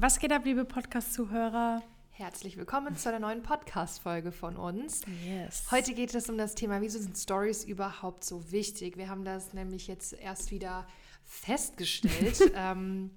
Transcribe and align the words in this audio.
Was 0.00 0.20
geht 0.20 0.30
ab, 0.30 0.44
liebe 0.44 0.64
Podcast-Zuhörer? 0.64 1.82
Herzlich 2.10 2.56
willkommen 2.56 2.94
zu 2.94 3.08
einer 3.08 3.18
neuen 3.18 3.42
Podcast-Folge 3.42 4.30
von 4.30 4.56
uns. 4.56 5.00
Yes. 5.26 5.72
Heute 5.72 5.92
geht 5.92 6.14
es 6.14 6.30
um 6.30 6.38
das 6.38 6.54
Thema, 6.54 6.80
wieso 6.80 7.00
sind 7.00 7.18
Stories 7.18 7.64
überhaupt 7.64 8.22
so 8.22 8.52
wichtig? 8.52 8.96
Wir 8.96 9.08
haben 9.08 9.24
das 9.24 9.54
nämlich 9.54 9.88
jetzt 9.88 10.12
erst 10.12 10.52
wieder 10.52 10.86
festgestellt. 11.24 12.40
ähm, 12.54 13.10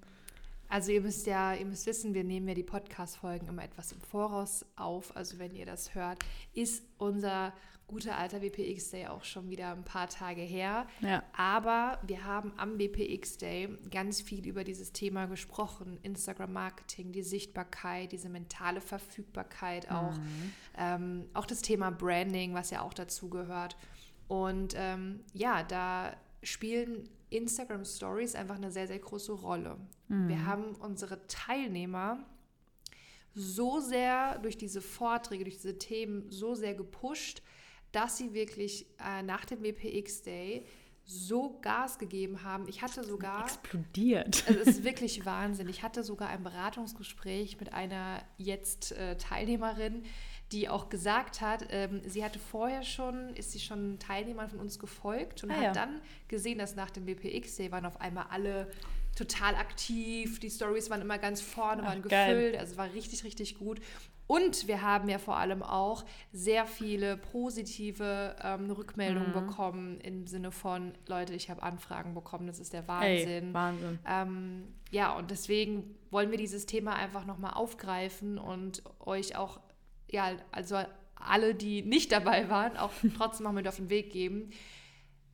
also 0.68 0.90
ihr 0.90 1.02
müsst 1.02 1.24
ja, 1.28 1.54
ihr 1.54 1.66
müsst 1.66 1.86
wissen, 1.86 2.14
wir 2.14 2.24
nehmen 2.24 2.48
ja 2.48 2.54
die 2.54 2.64
Podcast-Folgen 2.64 3.46
immer 3.46 3.62
etwas 3.62 3.92
im 3.92 4.00
Voraus 4.00 4.66
auf. 4.74 5.14
Also 5.14 5.38
wenn 5.38 5.54
ihr 5.54 5.66
das 5.66 5.94
hört, 5.94 6.18
ist 6.52 6.82
unser 6.98 7.52
guter 7.92 8.16
alter 8.16 8.40
WPX 8.40 8.90
Day 8.90 9.06
auch 9.06 9.22
schon 9.22 9.50
wieder 9.50 9.72
ein 9.72 9.84
paar 9.84 10.08
Tage 10.08 10.40
her. 10.40 10.86
Ja. 11.00 11.22
Aber 11.36 11.98
wir 12.06 12.24
haben 12.24 12.52
am 12.56 12.78
WPX 12.78 13.36
Day 13.36 13.68
ganz 13.90 14.22
viel 14.22 14.46
über 14.46 14.64
dieses 14.64 14.92
Thema 14.92 15.26
gesprochen. 15.26 15.98
Instagram 16.02 16.54
Marketing, 16.54 17.12
die 17.12 17.22
Sichtbarkeit, 17.22 18.12
diese 18.12 18.30
mentale 18.30 18.80
Verfügbarkeit 18.80 19.90
auch. 19.90 20.16
Mhm. 20.16 20.52
Ähm, 20.78 21.24
auch 21.34 21.44
das 21.44 21.60
Thema 21.60 21.90
Branding, 21.90 22.54
was 22.54 22.70
ja 22.70 22.80
auch 22.80 22.94
dazu 22.94 23.28
gehört. 23.28 23.76
Und 24.26 24.74
ähm, 24.76 25.20
ja, 25.34 25.62
da 25.62 26.16
spielen 26.42 27.08
Instagram 27.28 27.84
Stories 27.84 28.34
einfach 28.34 28.56
eine 28.56 28.70
sehr, 28.70 28.86
sehr 28.86 28.98
große 28.98 29.32
Rolle. 29.32 29.76
Mhm. 30.08 30.28
Wir 30.28 30.46
haben 30.46 30.74
unsere 30.76 31.26
Teilnehmer 31.26 32.24
so 33.34 33.80
sehr 33.80 34.38
durch 34.38 34.56
diese 34.56 34.80
Vorträge, 34.80 35.44
durch 35.44 35.56
diese 35.56 35.78
Themen 35.78 36.30
so 36.30 36.54
sehr 36.54 36.74
gepusht, 36.74 37.42
dass 37.92 38.16
sie 38.18 38.34
wirklich 38.34 38.86
äh, 38.98 39.22
nach 39.22 39.44
dem 39.44 39.62
WPX 39.62 40.22
Day 40.22 40.66
so 41.04 41.58
Gas 41.62 41.98
gegeben 41.98 42.42
haben. 42.44 42.68
Ich 42.68 42.80
hatte 42.80 43.02
sogar. 43.04 43.44
Explodiert. 43.44 44.44
Es 44.48 44.68
ist 44.68 44.84
wirklich 44.84 45.24
Wahnsinn. 45.26 45.68
Ich 45.68 45.82
hatte 45.82 46.02
sogar 46.04 46.28
ein 46.28 46.42
Beratungsgespräch 46.42 47.58
mit 47.58 47.72
einer 47.72 48.22
jetzt 48.38 48.92
äh, 48.92 49.16
Teilnehmerin, 49.16 50.04
die 50.52 50.68
auch 50.68 50.88
gesagt 50.90 51.40
hat, 51.40 51.66
ähm, 51.70 52.02
sie 52.06 52.24
hatte 52.24 52.38
vorher 52.38 52.82
schon, 52.82 53.30
ist 53.34 53.52
sie 53.52 53.58
schon 53.60 53.98
Teilnehmern 53.98 54.48
von 54.48 54.60
uns 54.60 54.78
gefolgt 54.78 55.42
und 55.44 55.50
Ah, 55.50 55.54
hat 55.54 55.62
ja. 55.62 55.72
dann 55.72 56.00
gesehen, 56.28 56.58
dass 56.58 56.76
nach 56.76 56.90
dem 56.90 57.06
WPX 57.06 57.56
Day 57.56 57.72
waren 57.72 57.86
auf 57.86 58.00
einmal 58.00 58.26
alle 58.30 58.70
total 59.16 59.54
aktiv, 59.56 60.40
die 60.40 60.50
Stories 60.50 60.88
waren 60.88 61.00
immer 61.00 61.18
ganz 61.18 61.40
vorne, 61.40 61.82
Ach, 61.82 61.88
waren 61.88 62.02
geil. 62.02 62.34
gefüllt, 62.34 62.56
also 62.60 62.76
war 62.76 62.92
richtig, 62.92 63.24
richtig 63.24 63.58
gut. 63.58 63.80
Und 64.26 64.66
wir 64.66 64.80
haben 64.82 65.08
ja 65.08 65.18
vor 65.18 65.36
allem 65.36 65.62
auch 65.62 66.04
sehr 66.32 66.66
viele 66.66 67.16
positive 67.16 68.36
ähm, 68.42 68.70
Rückmeldungen 68.70 69.28
Mhm. 69.30 69.46
bekommen 69.46 70.00
im 70.00 70.26
Sinne 70.26 70.52
von, 70.52 70.92
Leute, 71.06 71.34
ich 71.34 71.50
habe 71.50 71.62
Anfragen 71.62 72.14
bekommen, 72.14 72.46
das 72.46 72.58
ist 72.58 72.72
der 72.72 72.82
Ey, 72.82 72.88
Wahnsinn. 72.88 73.54
Wahnsinn. 73.54 73.98
Ähm, 74.08 74.62
ja, 74.90 75.12
und 75.12 75.30
deswegen 75.30 75.94
wollen 76.10 76.30
wir 76.30 76.38
dieses 76.38 76.66
Thema 76.66 76.94
einfach 76.94 77.26
nochmal 77.26 77.54
aufgreifen 77.54 78.38
und 78.38 78.82
euch 79.00 79.36
auch, 79.36 79.60
ja, 80.10 80.32
also 80.50 80.78
alle, 81.14 81.54
die 81.54 81.82
nicht 81.82 82.10
dabei 82.12 82.48
waren, 82.48 82.76
auch 82.76 82.92
trotzdem 83.16 83.44
noch 83.44 83.52
mit 83.52 83.68
auf 83.68 83.76
den 83.76 83.90
Weg 83.90 84.10
geben, 84.12 84.50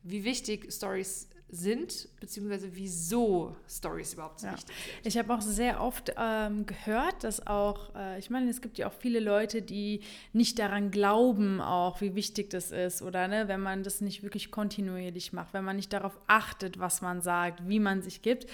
wie 0.03 0.23
wichtig 0.23 0.71
Stories 0.73 1.29
sind, 1.51 2.07
beziehungsweise 2.19 2.69
wieso 2.73 3.55
Stories 3.67 4.13
überhaupt 4.13 4.39
so 4.41 4.47
Ja. 4.47 4.53
wichtig 4.53 4.75
sind. 4.75 5.05
Ich 5.07 5.17
habe 5.17 5.33
auch 5.33 5.41
sehr 5.41 5.81
oft 5.81 6.13
ähm, 6.17 6.65
gehört, 6.65 7.23
dass 7.23 7.45
auch, 7.47 7.95
äh, 7.95 8.19
ich 8.19 8.29
meine, 8.29 8.49
es 8.49 8.61
gibt 8.61 8.77
ja 8.77 8.87
auch 8.87 8.93
viele 8.93 9.19
Leute, 9.19 9.61
die 9.61 10.01
nicht 10.33 10.59
daran 10.59 10.91
glauben, 10.91 11.59
auch 11.61 12.01
wie 12.01 12.13
wichtig 12.15 12.49
das 12.51 12.71
ist 12.71 13.01
oder 13.01 13.27
ne, 13.27 13.47
wenn 13.47 13.61
man 13.61 13.83
das 13.83 14.01
nicht 14.01 14.21
wirklich 14.23 14.51
kontinuierlich 14.51 15.33
macht, 15.33 15.53
wenn 15.53 15.63
man 15.63 15.75
nicht 15.75 15.91
darauf 15.93 16.17
achtet, 16.27 16.79
was 16.79 17.01
man 17.01 17.21
sagt, 17.21 17.67
wie 17.67 17.79
man 17.79 18.01
sich 18.01 18.21
gibt. 18.21 18.45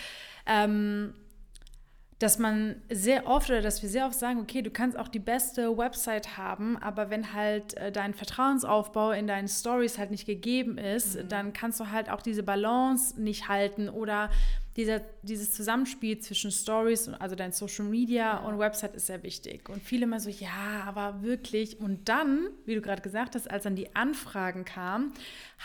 Ähm, 0.46 1.14
dass 2.20 2.40
man 2.40 2.82
sehr 2.90 3.28
oft 3.28 3.50
oder 3.50 3.62
dass 3.62 3.82
wir 3.82 3.90
sehr 3.90 4.06
oft 4.06 4.18
sagen, 4.18 4.40
okay, 4.40 4.62
du 4.62 4.72
kannst 4.72 4.98
auch 4.98 5.10
die 5.10 5.20
beste 5.20 5.78
Website 5.78 6.38
haben, 6.38 6.78
aber 6.78 7.10
wenn 7.10 7.34
halt 7.34 7.74
äh, 7.76 7.92
dein 7.92 8.14
Vertrauensaufbau 8.14 9.12
in 9.12 9.28
deinen 9.28 9.50
Stories 9.50 9.98
halt 9.98 10.12
nicht 10.12 10.26
gegeben 10.26 10.78
ist, 10.78 11.18
dann 11.28 11.52
kannst 11.52 11.80
du 11.82 11.92
halt 11.92 12.10
auch 12.10 12.22
diese 12.22 12.42
Balance 12.44 13.20
nicht 13.22 13.50
halten 13.50 13.90
oder 13.90 14.30
dieser, 14.78 15.02
dieses 15.24 15.54
Zusammenspiel 15.54 16.20
zwischen 16.20 16.52
Stories, 16.52 17.08
und- 17.10 17.16
also 17.16 17.36
dein 17.36 17.52
Social 17.52 17.86
Media 17.86 18.38
und 18.40 18.60
Website 18.60 18.96
ist 18.96 19.08
sehr 19.08 19.22
wichtig. 19.24 19.70
Und 19.70 19.82
viele 19.84 20.04
immer 20.04 20.20
so, 20.22 20.30
ja, 20.30 20.84
aber 20.86 21.22
wirklich. 21.22 21.80
Und 21.80 22.08
dann, 22.10 22.48
wie 22.66 22.76
du 22.76 22.82
gerade 22.82 23.02
gesagt 23.02 23.36
hast, 23.36 23.50
als 23.52 23.64
dann 23.64 23.76
die 23.76 23.94
Anfragen 23.96 24.64
kamen, 24.66 25.14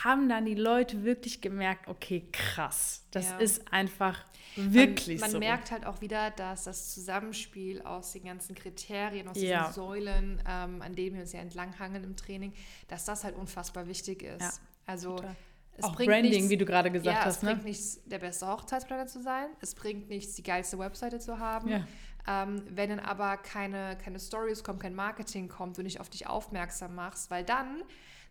haben 0.04 0.28
dann 0.28 0.44
die 0.46 0.54
Leute 0.54 1.04
wirklich 1.04 1.40
gemerkt, 1.40 1.88
okay, 1.88 2.24
krass, 2.32 3.04
das 3.12 3.30
Ja. 3.30 3.38
ist 3.38 3.72
einfach 3.72 4.24
wirklich 4.56 5.20
man, 5.20 5.28
man 5.28 5.30
so. 5.32 5.38
merkt 5.38 5.70
halt 5.70 5.86
auch 5.86 6.00
wieder, 6.00 6.30
dass 6.30 6.64
das 6.64 6.92
Zusammenspiel 6.94 7.82
aus 7.82 8.12
den 8.12 8.24
ganzen 8.24 8.54
Kriterien, 8.54 9.28
aus 9.28 9.40
Ja. 9.40 9.60
diesen 9.60 9.74
Säulen, 9.74 10.42
ähm, 10.48 10.82
an 10.82 10.94
denen 10.94 11.14
wir 11.16 11.22
uns 11.22 11.32
ja 11.32 11.40
entlanghangeln 11.40 12.04
im 12.04 12.16
Training, 12.16 12.52
dass 12.88 13.04
das 13.04 13.24
halt 13.24 13.36
unfassbar 13.36 13.86
wichtig 13.86 14.22
ist. 14.22 14.40
Ja, 14.40 14.50
also 14.86 15.16
total. 15.16 15.36
es 15.76 15.84
auch 15.84 15.94
bringt 15.94 16.10
Branding, 16.10 16.32
nichts, 16.32 16.48
wie 16.50 16.56
du 16.56 16.64
gerade 16.64 16.90
gesagt 16.90 17.16
ja, 17.18 17.24
hast. 17.24 17.36
es 17.38 17.42
Ne? 17.42 17.50
bringt 17.52 17.64
nichts, 17.64 18.00
der 18.04 18.18
beste 18.18 18.46
Hochzeitsplaner 18.46 19.06
zu 19.06 19.22
sein. 19.22 19.46
Es 19.60 19.74
bringt 19.74 20.08
nichts, 20.08 20.34
die 20.34 20.42
geilste 20.42 20.78
Webseite 20.78 21.18
zu 21.18 21.38
haben. 21.38 21.68
Ja. 21.68 21.86
Ähm, 22.28 22.62
wenn 22.68 22.90
dann 22.90 23.00
aber 23.00 23.38
keine, 23.38 23.96
keine 23.96 24.20
Stories 24.20 24.62
kommen, 24.62 24.78
kein 24.78 24.94
Marketing 24.94 25.48
kommt, 25.48 25.78
du 25.78 25.82
nicht 25.82 26.00
auf 26.00 26.10
dich 26.10 26.26
aufmerksam 26.26 26.94
machst, 26.94 27.30
weil 27.30 27.44
dann, 27.44 27.82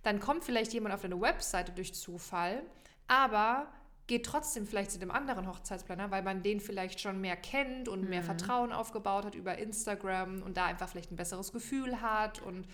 dann 0.03 0.19
kommt 0.19 0.43
vielleicht 0.43 0.73
jemand 0.73 0.93
auf 0.93 1.01
deine 1.01 1.19
Webseite 1.19 1.71
durch 1.71 1.95
Zufall, 1.95 2.61
aber 3.07 3.67
geht 4.09 4.25
trotzdem 4.25 4.65
vielleicht 4.67 4.91
zu 4.91 4.99
dem 4.99 5.11
anderen 5.11 5.47
Hochzeitsplaner, 5.47 6.11
weil 6.11 6.23
man 6.23 6.41
den 6.41 6.59
vielleicht 6.59 6.99
schon 6.99 7.21
mehr 7.21 7.37
kennt 7.37 7.87
und 7.87 8.01
Mhm. 8.03 8.09
mehr 8.09 8.23
Vertrauen 8.23 8.73
aufgebaut 8.73 9.23
hat 9.23 9.35
über 9.35 9.57
Instagram 9.57 10.41
und 10.41 10.57
da 10.57 10.65
einfach 10.65 10.89
vielleicht 10.89 11.11
ein 11.11 11.15
besseres 11.15 11.53
Gefühl 11.53 12.01
hat 12.01 12.41
und 12.41 12.65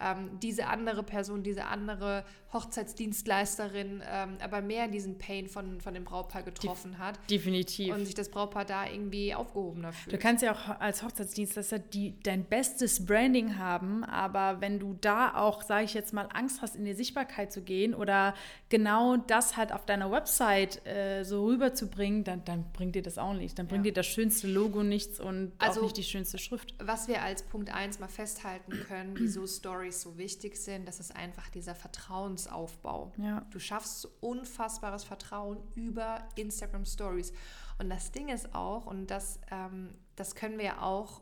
ähm, 0.00 0.38
diese 0.42 0.66
andere 0.66 1.02
Person, 1.02 1.42
diese 1.42 1.66
andere 1.66 2.24
Hochzeitsdienstleisterin 2.52 4.02
ähm, 4.08 4.36
aber 4.40 4.60
mehr 4.62 4.88
diesen 4.88 5.18
Pain 5.18 5.48
von, 5.48 5.80
von 5.80 5.92
dem 5.94 6.04
Brautpaar 6.04 6.42
getroffen 6.42 6.98
hat 6.98 7.18
Definitiv. 7.30 7.92
und 7.94 8.04
sich 8.06 8.14
das 8.14 8.28
Brautpaar 8.28 8.64
da 8.64 8.86
irgendwie 8.86 9.34
aufgehobener 9.34 9.92
fühlt. 9.92 10.14
Du 10.14 10.18
kannst 10.18 10.42
ja 10.42 10.52
auch 10.52 10.80
als 10.80 11.02
Hochzeitsdienstleister 11.02 11.78
die, 11.80 12.18
dein 12.22 12.44
bestes 12.44 13.04
Branding 13.04 13.58
haben, 13.58 14.04
aber 14.04 14.60
wenn 14.60 14.78
du 14.78 14.94
da 15.00 15.34
auch, 15.34 15.62
sage 15.62 15.84
ich 15.84 15.94
jetzt 15.94 16.12
mal, 16.12 16.28
Angst 16.32 16.62
hast, 16.62 16.76
in 16.76 16.84
die 16.84 16.94
Sichtbarkeit 16.94 17.52
zu 17.52 17.62
gehen 17.62 17.94
oder 17.94 18.34
genau 18.68 19.16
das 19.16 19.56
halt 19.56 19.72
auf 19.72 19.84
deiner 19.84 20.10
Website 20.10 20.84
äh, 20.86 21.24
so 21.24 21.44
rüberzubringen, 21.46 22.24
dann, 22.24 22.44
dann 22.44 22.64
bringt 22.72 22.94
dir 22.94 23.02
das 23.02 23.18
auch 23.18 23.34
nichts. 23.34 23.54
Dann 23.54 23.66
bringt 23.66 23.84
Ja. 23.84 23.90
dir 23.90 23.94
das 23.94 24.06
schönste 24.06 24.46
Logo 24.48 24.82
nichts 24.82 25.18
und 25.20 25.52
Also- 25.58 25.80
auch 25.80 25.84
nicht 25.84 25.96
die 25.96 26.02
schönste 26.04 26.38
Schrift. 26.38 26.74
Was 26.82 27.08
wir 27.08 27.22
als 27.22 27.42
Punkt 27.42 27.72
1 27.74 27.98
mal 27.98 28.08
festhalten 28.08 28.72
können, 28.88 29.14
wieso 29.18 29.44
Stories 29.84 30.00
so 30.00 30.16
wichtig 30.16 30.56
sind, 30.56 30.86
das 30.86 31.00
ist 31.00 31.14
einfach 31.14 31.48
dieser 31.50 31.74
Vertrauensaufbau. 31.74 33.12
Ja. 33.18 33.44
Du 33.50 33.58
schaffst 33.58 34.08
unfassbares 34.20 35.04
Vertrauen 35.04 35.58
über 35.74 36.26
Instagram 36.36 36.84
Stories. 36.84 37.32
Und 37.78 37.90
das 37.90 38.12
Ding 38.12 38.28
ist 38.28 38.54
auch, 38.54 38.86
und 38.86 39.08
das, 39.08 39.40
ähm, 39.50 39.94
das 40.16 40.34
können 40.34 40.58
wir 40.58 40.64
ja 40.64 40.82
auch, 40.82 41.20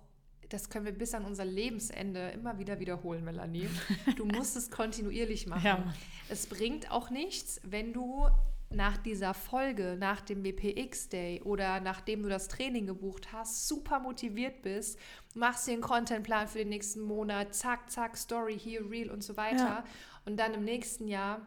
das 0.49 0.69
können 0.69 0.84
wir 0.84 0.93
bis 0.93 1.15
an 1.15 1.25
unser 1.25 1.45
Lebensende 1.45 2.31
immer 2.31 2.59
wieder 2.59 2.78
wiederholen, 2.78 3.25
Melanie. 3.25 3.69
Du 4.17 4.25
musst 4.37 4.56
es 4.56 4.71
kontinuierlich 4.71 5.47
machen. 5.47 5.65
Ja. 5.65 5.94
Es 6.29 6.47
bringt 6.47 6.91
auch 6.91 7.11
nichts, 7.11 7.61
wenn 7.65 7.93
du 7.93 8.29
nach 8.75 8.97
dieser 8.97 9.34
Folge, 9.34 9.97
nach 9.99 10.21
dem 10.21 10.44
WPX 10.44 11.09
Day 11.09 11.41
oder 11.43 11.81
nachdem 11.81 12.22
du 12.22 12.28
das 12.28 12.49
Training 12.49 12.87
gebucht 12.87 13.33
hast, 13.33 13.69
super 13.69 13.99
motiviert 14.00 14.62
bist, 14.62 14.99
machst 15.34 15.66
dir 15.66 15.72
einen 15.72 15.83
Contentplan 15.83 16.49
für 16.49 16.59
den 16.59 16.69
nächsten 16.71 17.00
Monat, 17.00 17.55
zack, 17.55 17.91
zack, 17.91 18.16
Story, 18.16 18.59
hier, 18.59 18.88
Reel 18.91 19.11
und 19.11 19.22
so 19.22 19.37
weiter. 19.37 19.56
Ja. 19.56 19.84
Und 20.25 20.38
dann 20.38 20.55
im 20.55 20.65
nächsten 20.65 21.09
Jahr 21.09 21.47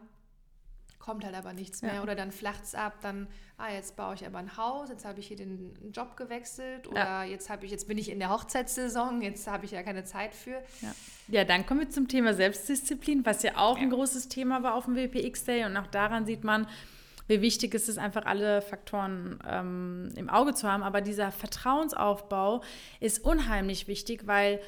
kommt 0.98 1.24
halt 1.24 1.36
aber 1.36 1.52
nichts 1.52 1.82
mehr 1.82 1.94
Ja. 1.94 2.02
oder 2.02 2.16
dann 2.16 2.32
flacht 2.32 2.64
es 2.64 2.74
ab, 2.74 2.98
dann, 3.00 3.28
ah, 3.58 3.72
jetzt 3.72 3.94
baue 3.94 4.14
ich 4.16 4.26
aber 4.26 4.38
ein 4.38 4.56
Haus, 4.56 4.88
jetzt 4.88 5.04
habe 5.04 5.20
ich 5.20 5.28
hier 5.28 5.36
den 5.36 5.72
Job 5.92 6.16
gewechselt 6.16 6.88
oder 6.88 6.98
Ja. 6.98 7.22
jetzt 7.24 7.48
habe 7.48 7.64
ich, 7.64 7.70
jetzt 7.70 7.86
bin 7.86 7.96
ich 7.96 8.10
in 8.10 8.18
der 8.18 8.30
Hochzeitssaison, 8.30 9.22
jetzt 9.22 9.46
habe 9.46 9.66
ich 9.66 9.70
ja 9.70 9.84
keine 9.84 10.02
Zeit 10.02 10.34
für. 10.34 10.60
Ja. 10.82 10.94
ja, 11.28 11.44
dann 11.44 11.64
kommen 11.64 11.78
wir 11.80 11.90
zum 11.90 12.08
Thema 12.08 12.34
Selbstdisziplin, 12.34 13.24
was 13.24 13.44
ja 13.44 13.56
auch 13.56 13.78
ein 13.78 13.90
großes 13.90 14.28
Thema 14.28 14.64
war 14.64 14.74
auf 14.74 14.86
dem 14.86 14.96
WPX 14.96 15.44
Day. 15.44 15.64
Und 15.64 15.76
auch 15.76 15.86
daran 15.86 16.26
sieht 16.26 16.42
man, 16.42 16.66
wie 17.26 17.40
wichtig 17.40 17.74
es 17.74 17.88
ist, 17.88 17.98
einfach 17.98 18.24
alle 18.26 18.62
Faktoren 18.62 19.38
ähm, 19.48 20.08
im 20.16 20.28
Auge 20.28 20.54
zu 20.54 20.70
haben. 20.70 20.82
Aber 20.82 21.00
dieser 21.00 21.32
Vertrauensaufbau 21.32 22.62
ist 23.00 23.24
unheimlich 23.24 23.88
wichtig, 23.88 24.26
weil 24.26 24.60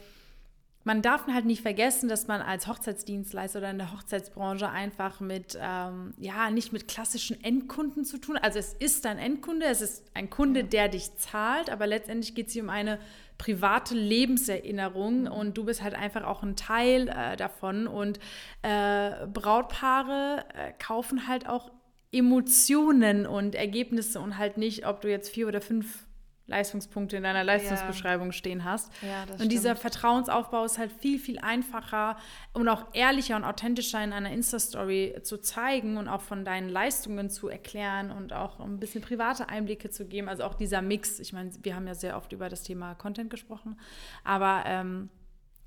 man 0.88 1.02
darf 1.02 1.26
halt 1.26 1.44
nicht 1.44 1.60
vergessen, 1.60 2.08
dass 2.08 2.28
man 2.28 2.40
als 2.40 2.66
Hochzeitsdienstleister 2.66 3.58
oder 3.58 3.70
in 3.70 3.76
der 3.76 3.92
Hochzeitsbranche 3.92 4.70
einfach 4.70 5.20
mit, 5.20 5.58
ähm, 5.60 6.14
ja, 6.16 6.50
nicht 6.50 6.72
mit 6.72 6.88
klassischen 6.88 7.44
Endkunden 7.44 8.06
zu 8.06 8.16
tun. 8.16 8.38
Also 8.38 8.58
es 8.58 8.72
ist 8.72 9.04
ein 9.04 9.18
Endkunde, 9.18 9.66
es 9.66 9.82
ist 9.82 10.04
ein 10.14 10.30
Kunde, 10.30 10.64
der 10.64 10.88
dich 10.88 11.14
zahlt, 11.16 11.68
aber 11.68 11.86
letztendlich 11.86 12.34
geht 12.34 12.46
es 12.46 12.54
hier 12.54 12.62
um 12.62 12.70
eine 12.70 12.98
private 13.36 13.94
Lebenserinnerung 13.94 15.26
und 15.26 15.58
du 15.58 15.64
bist 15.64 15.82
halt 15.82 15.94
einfach 15.94 16.24
auch 16.24 16.42
ein 16.42 16.56
Teil 16.56 17.08
äh, 17.08 17.36
davon. 17.36 17.86
Und 17.86 18.18
äh, 18.62 19.26
Brautpaare 19.26 20.44
äh, 20.54 20.72
kaufen 20.78 21.28
halt 21.28 21.48
auch 21.48 21.70
Emotionen 22.10 23.26
und 23.26 23.54
Ergebnisse 23.54 24.20
und 24.20 24.38
halt 24.38 24.56
nicht, 24.56 24.86
ob 24.86 25.00
du 25.00 25.10
jetzt 25.10 25.30
vier 25.30 25.48
oder 25.48 25.60
fünf 25.60 26.08
Leistungspunkte 26.48 27.18
in 27.18 27.22
deiner 27.22 27.44
Leistungsbeschreibung 27.44 28.28
ja. 28.28 28.32
stehen 28.32 28.64
hast. 28.64 28.90
Ja, 29.02 29.22
und 29.24 29.34
stimmt. 29.34 29.52
dieser 29.52 29.76
Vertrauensaufbau 29.76 30.64
ist 30.64 30.78
halt 30.78 30.90
viel, 30.90 31.18
viel 31.18 31.38
einfacher 31.38 32.16
und 32.54 32.68
auch 32.68 32.86
ehrlicher 32.94 33.36
und 33.36 33.44
authentischer 33.44 34.02
in 34.02 34.14
einer 34.14 34.32
Insta-Story 34.32 35.16
zu 35.22 35.38
zeigen 35.40 35.98
und 35.98 36.08
auch 36.08 36.22
von 36.22 36.46
deinen 36.46 36.70
Leistungen 36.70 37.28
zu 37.28 37.48
erklären 37.48 38.10
und 38.10 38.32
auch 38.32 38.60
ein 38.60 38.80
bisschen 38.80 39.02
private 39.02 39.50
Einblicke 39.50 39.90
zu 39.90 40.06
geben. 40.06 40.28
Also 40.28 40.44
auch 40.44 40.54
dieser 40.54 40.80
Mix. 40.80 41.20
Ich 41.20 41.34
meine, 41.34 41.50
wir 41.62 41.76
haben 41.76 41.86
ja 41.86 41.94
sehr 41.94 42.16
oft 42.16 42.32
über 42.32 42.48
das 42.48 42.62
Thema 42.62 42.94
Content 42.94 43.28
gesprochen, 43.28 43.78
aber 44.24 44.62
ähm, 44.64 45.10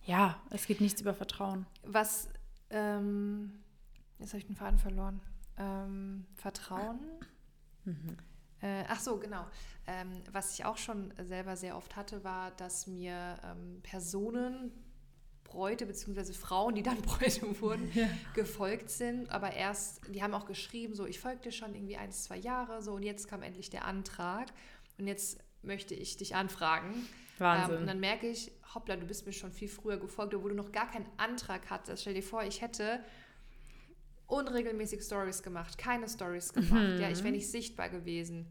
ja, 0.04 0.42
es 0.50 0.66
geht 0.66 0.82
nichts 0.82 1.00
über 1.00 1.14
Vertrauen. 1.14 1.68
Was, 1.84 2.28
ähm, 2.72 3.52
jetzt 4.18 4.30
habe 4.30 4.40
ich 4.40 4.48
den 4.48 4.56
Faden 4.56 4.80
verloren. 4.80 5.22
Ähm, 5.62 6.26
Vertrauen. 6.36 7.00
Mhm. 7.86 8.18
Äh, 8.62 8.84
ach 8.88 9.00
so, 9.00 9.18
genau. 9.18 9.46
Ähm, 9.88 10.22
was 10.32 10.54
ich 10.54 10.66
auch 10.66 10.78
schon 10.78 11.14
selber 11.24 11.56
sehr 11.56 11.76
oft 11.78 11.96
hatte, 11.96 12.24
war, 12.24 12.52
dass 12.52 12.88
mir 12.88 13.40
ähm, 13.44 13.80
Personen, 13.84 14.72
Bräute 15.44 15.86
bzw. 15.86 16.34
Frauen, 16.34 16.76
die 16.76 16.84
dann 16.84 17.02
Bräute 17.02 17.60
wurden, 17.62 17.92
ja. 17.94 18.08
gefolgt 18.34 18.90
sind. 18.90 19.30
Aber 19.32 19.54
erst, 19.54 20.02
die 20.14 20.24
haben 20.24 20.34
auch 20.34 20.46
geschrieben, 20.46 20.96
so, 20.96 21.06
ich 21.06 21.20
folgte 21.20 21.52
schon 21.52 21.76
irgendwie 21.76 21.98
ein, 21.98 22.12
zwei 22.12 22.38
Jahre, 22.38 22.82
so, 22.82 22.94
und 22.94 23.04
jetzt 23.04 23.28
kam 23.28 23.44
endlich 23.44 23.70
der 23.70 23.86
Antrag. 23.86 24.48
Und 24.98 25.08
jetzt 25.08 25.40
möchte 25.62 25.94
ich 25.94 26.18
dich 26.18 26.36
anfragen. 26.36 27.08
Wahnsinn. 27.38 27.76
Ähm, 27.76 27.82
und 27.82 27.88
dann 27.88 28.00
merke 28.00 28.28
ich, 28.28 28.52
hoppla, 28.74 28.96
du 28.96 29.06
bist 29.06 29.26
mir 29.26 29.34
schon 29.34 29.52
viel 29.52 29.68
früher 29.68 29.98
gefolgt, 29.98 30.34
obwohl 30.36 30.52
du 30.52 30.58
noch 30.58 30.72
gar 30.72 30.90
keinen 30.90 31.10
Antrag 31.18 31.70
hattest. 31.70 32.04
Stell 32.04 32.14
dir 32.14 32.24
vor, 32.24 32.44
ich 32.44 32.62
hätte 32.62 33.04
unregelmäßig 34.32 35.02
Stories 35.02 35.44
gemacht, 35.44 35.78
keine 35.78 36.08
Stories 36.08 36.54
gemacht. 36.54 36.96
Mhm. 36.96 37.02
Ja, 37.02 37.10
ich 37.10 37.24
wäre 37.24 37.34
nicht 37.34 37.50
sichtbar 37.50 37.90
gewesen. 37.90 38.48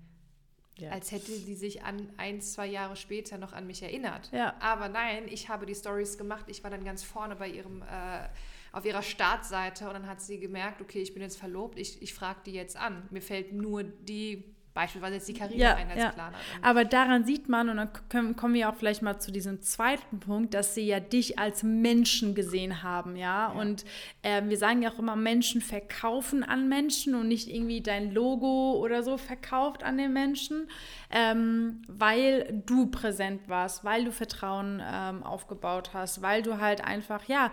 Ja. 0.78 0.90
Als 0.90 1.12
hätte 1.12 1.32
sie 1.32 1.54
sich 1.54 1.82
an 1.82 2.10
ein, 2.16 2.40
zwei 2.40 2.66
Jahre 2.66 2.96
später 2.96 3.36
noch 3.36 3.52
an 3.52 3.66
mich 3.66 3.82
erinnert. 3.82 4.30
Ja. 4.32 4.54
Aber 4.60 4.88
nein, 4.88 5.24
ich 5.28 5.48
habe 5.48 5.66
die 5.66 5.74
Stories 5.74 6.16
gemacht. 6.16 6.46
Ich 6.48 6.64
war 6.64 6.70
dann 6.70 6.84
ganz 6.84 7.02
vorne 7.02 7.36
bei 7.36 7.48
ihrem, 7.48 7.82
äh, 7.82 8.28
auf 8.72 8.84
ihrer 8.84 9.02
Startseite 9.02 9.86
und 9.88 9.94
dann 9.94 10.06
hat 10.06 10.22
sie 10.22 10.38
gemerkt, 10.38 10.80
okay, 10.80 11.02
ich 11.02 11.12
bin 11.12 11.22
jetzt 11.22 11.38
verlobt, 11.38 11.78
ich, 11.78 12.00
ich 12.00 12.14
frage 12.14 12.40
die 12.46 12.52
jetzt 12.52 12.76
an. 12.76 13.06
Mir 13.10 13.20
fällt 13.20 13.52
nur 13.52 13.82
die 13.82 14.54
beispielsweise 14.74 15.14
jetzt 15.16 15.28
die 15.28 15.34
Karriere 15.34 15.60
ja, 15.60 15.96
ja. 15.96 16.32
Aber 16.62 16.84
daran 16.84 17.24
sieht 17.24 17.48
man, 17.48 17.68
und 17.68 17.76
dann 17.78 17.90
können, 18.08 18.36
kommen 18.36 18.54
wir 18.54 18.68
auch 18.68 18.76
vielleicht 18.76 19.02
mal 19.02 19.18
zu 19.18 19.32
diesem 19.32 19.62
zweiten 19.62 20.20
Punkt, 20.20 20.54
dass 20.54 20.74
sie 20.74 20.86
ja 20.86 21.00
dich 21.00 21.38
als 21.38 21.62
Menschen 21.62 22.34
gesehen 22.34 22.82
haben, 22.82 23.16
ja. 23.16 23.52
ja. 23.52 23.60
Und 23.60 23.84
äh, 24.22 24.42
wir 24.44 24.56
sagen 24.56 24.82
ja 24.82 24.90
auch 24.90 24.98
immer, 24.98 25.16
Menschen 25.16 25.60
verkaufen 25.60 26.44
an 26.44 26.68
Menschen 26.68 27.14
und 27.14 27.28
nicht 27.28 27.48
irgendwie 27.48 27.80
dein 27.80 28.12
Logo 28.12 28.74
oder 28.74 29.02
so 29.02 29.16
verkauft 29.16 29.82
an 29.82 29.98
den 29.98 30.12
Menschen, 30.12 30.68
ähm, 31.10 31.82
weil 31.88 32.62
du 32.66 32.86
präsent 32.86 33.48
warst, 33.48 33.84
weil 33.84 34.04
du 34.04 34.12
Vertrauen 34.12 34.80
ähm, 34.84 35.22
aufgebaut 35.22 35.90
hast, 35.94 36.22
weil 36.22 36.42
du 36.42 36.58
halt 36.58 36.84
einfach, 36.84 37.24
ja, 37.24 37.50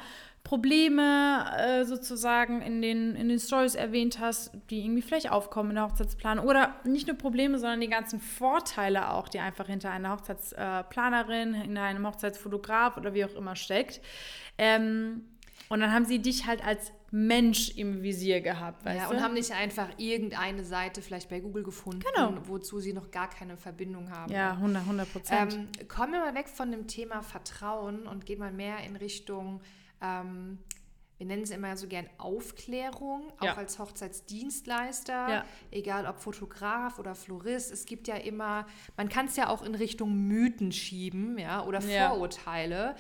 Probleme 0.48 1.46
äh, 1.58 1.84
sozusagen 1.84 2.62
in 2.62 2.82
den, 2.82 3.18
in 3.18 3.28
den 3.28 3.38
Stories 3.38 3.76
erwähnt 3.76 4.22
hast, 4.22 4.52
die 4.70 4.80
irgendwie 4.80 5.02
vielleicht 5.02 5.30
aufkommen 5.30 5.72
in 5.72 5.76
der 5.76 5.84
Hochzeitsplanung. 5.84 6.46
Oder 6.46 6.74
nicht 6.86 7.06
nur 7.06 7.18
Probleme, 7.18 7.60
sondern 7.60 7.82
die 7.82 7.90
ganzen 7.90 8.22
Vorteile 8.22 9.12
auch, 9.12 9.28
die 9.28 9.40
einfach 9.40 9.68
hinter 9.68 9.92
einer 9.92 10.12
Hochzeitsplanerin, 10.12 11.54
äh, 11.54 11.58
hinter 11.64 11.82
einem 11.82 12.08
Hochzeitsfotograf 12.08 12.96
oder 12.96 13.14
wie 13.14 13.26
auch 13.26 13.36
immer 13.36 13.58
steckt. 13.58 14.00
Ähm, 14.58 15.26
und 15.68 15.82
dann 15.82 15.92
haben 15.92 16.06
sie 16.06 16.20
dich 16.20 16.48
halt 16.48 16.66
als 16.66 16.94
Mensch 17.12 17.72
im 17.72 18.02
Visier 18.02 18.40
gehabt, 18.40 18.86
weißt 18.86 19.00
ja, 19.02 19.10
du? 19.10 19.16
und 19.16 19.22
haben 19.22 19.34
nicht 19.34 19.52
einfach 19.52 19.90
irgendeine 19.98 20.64
Seite 20.64 21.02
vielleicht 21.02 21.30
bei 21.30 21.42
Google 21.42 21.64
gefunden, 21.64 22.04
genau. 22.16 22.34
wozu 22.44 22.80
sie 22.80 22.94
noch 22.94 23.12
gar 23.12 23.30
keine 23.30 23.58
Verbindung 23.58 24.12
haben. 24.12 24.32
Ja, 24.32 24.54
100 24.54 25.12
Prozent. 25.12 25.54
Ähm, 25.54 25.88
kommen 25.90 26.14
wir 26.14 26.22
mal 26.22 26.36
weg 26.36 26.48
von 26.48 26.72
dem 26.72 26.88
Thema 26.88 27.22
Vertrauen 27.22 28.08
und 28.08 28.26
gehen 28.26 28.40
mal 28.40 28.54
mehr 28.54 28.78
in 28.86 28.96
Richtung 28.96 29.60
ähm, 30.02 30.60
wir 31.18 31.26
nennen 31.26 31.44
es 31.44 31.50
immer 31.50 31.76
so 31.78 31.88
gern 31.88 32.08
Aufklärung, 32.18 33.24
auch 33.40 33.46
ja. 33.46 33.56
als 33.56 33.80
Hochzeitsdienstleister, 33.80 35.30
ja. 35.30 35.46
egal 35.72 36.06
ob 36.06 36.20
Fotograf 36.20 37.00
oder 37.00 37.16
Florist. 37.16 37.72
Es 37.72 37.86
gibt 37.86 38.08
ja 38.08 38.16
immer, 38.16 38.68
man 38.98 39.10
kann 39.10 39.26
es 39.26 39.36
ja 39.36 39.50
auch 39.50 39.64
in 39.64 39.74
Richtung 39.74 40.16
Mythen 40.28 40.72
schieben, 40.72 41.38
ja, 41.40 41.66
oder 41.66 41.82
ja. 41.82 42.10
Vorurteile. 42.10 42.96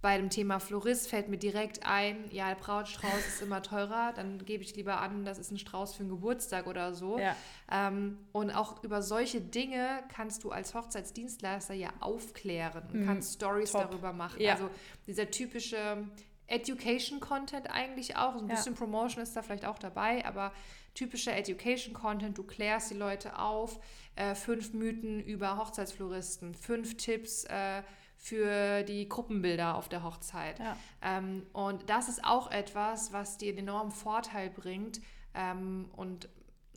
Bei 0.00 0.16
dem 0.16 0.30
Thema 0.30 0.60
Florist 0.60 1.08
fällt 1.08 1.28
mir 1.28 1.38
direkt 1.38 1.84
ein, 1.84 2.30
ja, 2.30 2.46
der 2.46 2.54
Brautstrauß 2.54 3.26
ist 3.26 3.42
immer 3.42 3.62
teurer, 3.62 4.12
dann 4.14 4.38
gebe 4.44 4.62
ich 4.62 4.76
lieber 4.76 5.00
an, 5.00 5.24
das 5.24 5.40
ist 5.40 5.50
ein 5.50 5.58
Strauß 5.58 5.94
für 5.94 6.04
einen 6.04 6.10
Geburtstag 6.10 6.68
oder 6.68 6.94
so. 6.94 7.18
Ja. 7.18 7.34
Ähm, 7.68 8.18
und 8.30 8.52
auch 8.52 8.84
über 8.84 9.02
solche 9.02 9.40
Dinge 9.40 10.04
kannst 10.14 10.44
du 10.44 10.52
als 10.52 10.72
Hochzeitsdienstleister 10.74 11.74
ja 11.74 11.90
aufklären 11.98 12.84
und 12.92 13.00
mhm. 13.00 13.06
kannst 13.06 13.34
Stories 13.34 13.72
darüber 13.72 14.12
machen. 14.12 14.40
Ja. 14.40 14.52
Also 14.52 14.70
dieser 15.08 15.28
typische 15.32 16.06
Education-Content 16.48 17.70
eigentlich 17.70 18.16
auch. 18.16 18.34
So 18.34 18.40
ein 18.40 18.48
ja. 18.48 18.54
bisschen 18.54 18.74
Promotion 18.74 19.22
ist 19.22 19.36
da 19.36 19.42
vielleicht 19.42 19.64
auch 19.64 19.78
dabei, 19.78 20.24
aber 20.24 20.52
typischer 20.94 21.36
Education-Content, 21.36 22.36
du 22.36 22.42
klärst 22.42 22.90
die 22.90 22.96
Leute 22.96 23.38
auf. 23.38 23.78
Äh, 24.16 24.34
fünf 24.34 24.72
Mythen 24.72 25.20
über 25.20 25.56
Hochzeitsfloristen, 25.56 26.54
fünf 26.54 26.96
Tipps 26.96 27.44
äh, 27.44 27.82
für 28.16 28.82
die 28.82 29.08
Gruppenbilder 29.08 29.76
auf 29.76 29.88
der 29.88 30.02
Hochzeit. 30.02 30.58
Ja. 30.58 30.76
Ähm, 31.02 31.46
und 31.52 31.88
das 31.88 32.08
ist 32.08 32.24
auch 32.24 32.50
etwas, 32.50 33.12
was 33.12 33.38
dir 33.38 33.50
einen 33.50 33.58
enormen 33.58 33.92
Vorteil 33.92 34.50
bringt 34.50 35.00
ähm, 35.34 35.88
und 35.94 36.28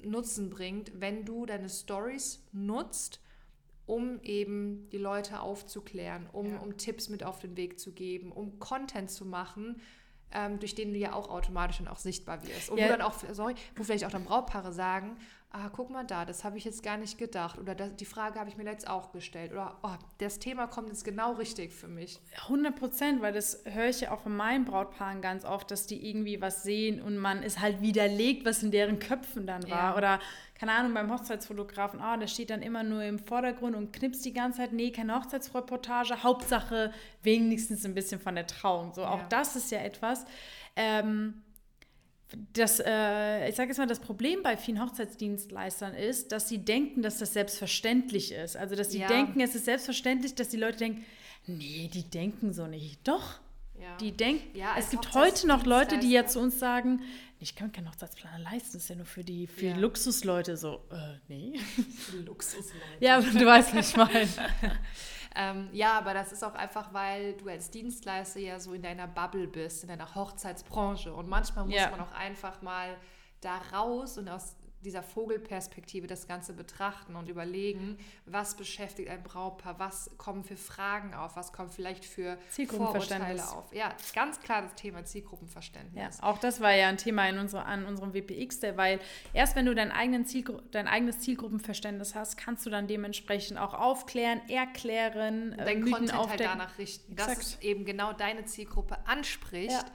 Nutzen 0.04 0.50
bringt, 0.50 0.92
wenn 1.00 1.26
du 1.26 1.46
deine 1.46 1.70
Stories 1.70 2.44
nutzt 2.52 3.22
um 3.86 4.20
eben 4.22 4.90
die 4.92 4.98
Leute 4.98 5.42
aufzuklären, 5.42 6.28
um, 6.32 6.52
ja. 6.52 6.60
um 6.60 6.78
Tipps 6.78 7.10
mit 7.10 7.24
auf 7.24 7.40
den 7.40 7.58
Weg 7.58 7.80
zu 7.80 7.92
geben, 7.92 8.32
um 8.32 8.60
Content 8.60 9.10
zu 9.10 9.26
machen, 9.26 9.82
ähm, 10.32 10.60
durch 10.60 10.76
den 10.76 10.94
du 10.94 11.00
ja 11.00 11.14
auch 11.14 11.30
automatisch 11.30 11.80
dann 11.80 11.88
auch 11.88 12.00
sichtbar 12.00 12.44
wirst. 12.48 12.70
Und 12.70 12.78
ja. 12.78 12.86
wo 12.86 12.90
dann 12.90 13.02
auch, 13.02 13.16
sorry, 13.32 13.56
wo 13.76 13.84
vielleicht 13.84 14.06
auch 14.06 14.12
dann 14.12 14.24
Brautpaare 14.24 14.72
sagen, 14.72 15.18
ah, 15.54 15.70
guck 15.70 15.90
mal 15.90 16.06
da, 16.06 16.24
das 16.26 16.44
habe 16.44 16.58
ich 16.58 16.66
jetzt 16.66 16.82
gar 16.82 16.98
nicht 16.98 17.18
gedacht. 17.18 17.60
Oder 17.60 17.76
das, 17.76 17.96
die 17.96 18.06
Frage 18.06 18.40
habe 18.40 18.50
ich 18.50 18.58
mir 18.58 18.64
jetzt 18.64 18.88
auch 18.88 19.12
gestellt. 19.12 19.52
Oder 19.52 19.78
oh, 19.84 19.96
das 20.18 20.40
Thema 20.40 20.68
kommt 20.68 20.88
jetzt 20.88 21.04
genau 21.04 21.34
richtig 21.34 21.74
für 21.74 21.88
mich. 21.88 22.20
100 22.44 22.76
Prozent, 22.76 23.22
weil 23.22 23.34
das 23.34 23.64
höre 23.66 23.90
ich 23.90 24.02
ja 24.02 24.12
auch 24.12 24.22
von 24.22 24.36
meinen 24.36 24.66
Brautpaaren 24.66 25.22
ganz 25.22 25.44
oft, 25.44 25.70
dass 25.70 25.88
die 25.88 26.10
irgendwie 26.10 26.42
was 26.42 26.64
sehen 26.64 27.02
und 27.02 27.18
man 27.18 27.44
es 27.44 27.60
halt 27.60 27.82
widerlegt, 27.82 28.46
was 28.46 28.64
in 28.64 28.72
deren 28.72 29.00
Köpfen 29.00 29.46
dann 29.46 29.64
war. 29.64 29.92
Ja. 29.92 29.98
Oder 29.98 30.20
keine 30.56 30.74
Ahnung, 30.74 30.94
beim 30.94 31.12
Hochzeitsfotografen, 31.12 32.00
ah, 32.00 32.18
der 32.18 32.28
steht 32.28 32.50
dann 32.50 32.62
immer 32.62 32.84
nur 32.84 33.04
im 33.04 33.20
Vordergrund 33.20 33.76
und 33.76 33.92
knipst 33.92 34.24
die 34.24 34.34
ganze 34.34 34.60
Zeit. 34.60 34.74
Nee, 34.74 34.92
keine 34.92 35.16
Hochzeitsreportage. 35.16 36.24
Hauptsache 36.24 36.94
wenigstens 37.24 37.84
ein 37.84 37.94
bisschen 37.94 38.22
von 38.22 38.36
der 38.36 38.48
Trauung. 38.48 38.94
So, 38.94 39.02
ja. 39.02 39.10
auch 39.10 39.24
das 39.28 39.56
ist 39.56 39.72
ja 39.72 39.80
etwas. 39.80 40.26
Ähm, 40.76 41.42
das, 42.54 42.80
äh, 42.80 43.50
ich 43.50 43.56
sage 43.56 43.70
jetzt 43.70 43.78
mal, 43.78 43.88
das 43.88 44.00
Problem 44.00 44.44
bei 44.44 44.58
vielen 44.58 44.82
Hochzeitsdienstleistern 44.82 45.94
ist, 45.94 46.32
dass 46.32 46.48
sie 46.48 46.60
denken, 46.60 47.02
dass 47.02 47.18
das 47.18 47.34
selbstverständlich 47.34 48.32
ist. 48.32 48.56
Also, 48.56 48.76
dass 48.76 48.92
sie 48.92 49.00
ja. 49.00 49.08
denken, 49.08 49.42
es 49.42 49.56
ist 49.56 49.66
selbstverständlich, 49.66 50.36
dass 50.36 50.50
die 50.50 50.58
Leute 50.58 50.78
denken, 50.78 51.06
nee, 51.48 51.90
die 51.94 52.04
denken 52.04 52.54
so 52.54 52.68
nicht. 52.68 53.08
Doch, 53.08 53.40
ja. 53.80 53.98
die 53.98 54.12
denken, 54.12 54.58
ja, 54.58 54.76
es 54.78 54.90
gibt 54.90 55.14
heute 55.14 55.48
noch 55.48 55.66
Leute, 55.66 55.98
die 56.00 56.12
ja 56.12 56.26
zu 56.26 56.40
uns 56.40 56.60
sagen, 56.60 57.02
ich 57.40 57.56
kann 57.56 57.72
keinen 57.72 57.90
Hochzeitsplaner 57.90 58.40
leisten, 58.40 58.74
das 58.74 58.84
ist 58.84 58.90
ja 58.90 58.96
nur 58.96 59.06
für 59.06 59.24
die, 59.24 59.48
für 59.48 59.74
die 59.74 59.80
Luxusleute 59.80 60.58
so, 60.58 60.82
äh, 60.92 61.18
nee. 61.28 61.60
Luxusleute. 62.26 62.86
ja, 63.00 63.20
du 63.20 63.46
weißt, 63.46 63.76
was 63.76 63.90
ich 63.90 63.98
meine. 63.98 64.28
Ähm, 65.36 65.70
ja, 65.72 65.98
aber 65.98 66.14
das 66.14 66.32
ist 66.32 66.44
auch 66.44 66.56
einfach, 66.56 66.94
weil 66.94 67.34
du 67.34 67.48
als 67.48 67.72
Dienstleister 67.72 68.40
ja 68.40 68.60
so 68.60 68.74
in 68.74 68.82
deiner 68.82 69.08
Bubble 69.08 69.48
bist, 69.48 69.84
in 69.84 69.90
deiner 69.90 70.14
Hochzeitsbranche. 70.14 71.14
Und 71.14 71.30
manchmal 71.30 71.66
muss 71.66 71.76
ja. 71.76 71.90
man 71.90 72.02
auch 72.02 72.12
einfach 72.12 72.62
mal 72.62 72.98
da 73.40 73.58
raus 73.74 74.18
und 74.18 74.28
aus 74.30 74.56
dieser 74.84 75.04
Vogelperspektive 75.04 76.08
das 76.08 76.28
Ganze 76.28 76.54
betrachten 76.54 77.16
und 77.16 77.30
überlegen, 77.30 77.98
was 78.26 78.56
beschäftigt 78.56 79.10
ein 79.10 79.24
Brautpaar, 79.24 79.80
was 79.80 80.12
kommen 80.18 80.44
für 80.44 80.58
Fragen 80.58 81.14
auf, 81.14 81.36
was 81.36 81.54
kommen 81.54 81.70
vielleicht 81.70 82.06
für 82.06 82.38
Vorurteile 82.68 83.48
auf. 83.48 83.74
Ja, 83.74 83.96
ganz 84.14 84.40
klar 84.40 84.62
das 84.62 84.76
Thema 84.76 85.06
Zielgruppenverständnis. 85.06 86.20
Ja, 86.20 86.24
auch 86.24 86.38
das 86.38 86.62
war 86.62 86.74
ja 86.74 86.88
ein 86.88 86.98
Thema 86.98 87.28
in 87.30 87.38
unsere, 87.38 87.66
an 87.66 87.86
unserem 87.86 88.14
WPX, 88.14 88.60
der, 88.60 88.78
weil 88.78 89.00
erst 89.34 89.56
wenn 89.56 89.66
du 89.66 89.76
dein, 89.76 89.92
eigenen 89.92 90.26
Zielgru 90.26 90.60
dein 90.72 90.88
eigenes 90.88 91.20
Zielgruppenverständnis 91.20 92.16
hast, 92.16 92.38
kannst 92.38 92.66
du 92.66 92.70
dann 92.70 92.88
dementsprechend 92.88 93.58
auch 93.58 93.74
aufklären, 93.74 94.42
erklären, 94.50 95.54
äh, 95.54 95.66
dein 95.66 95.90
Content 95.90 96.14
halt 96.14 96.40
danach 96.40 96.78
richten, 96.78 97.16
dass 97.16 97.38
es 97.38 97.62
eben 97.62 97.86
genau 97.86 98.14
deine 98.14 98.46
Zielgruppe 98.46 98.98
anspricht. 99.06 99.72
Ja 99.72 99.86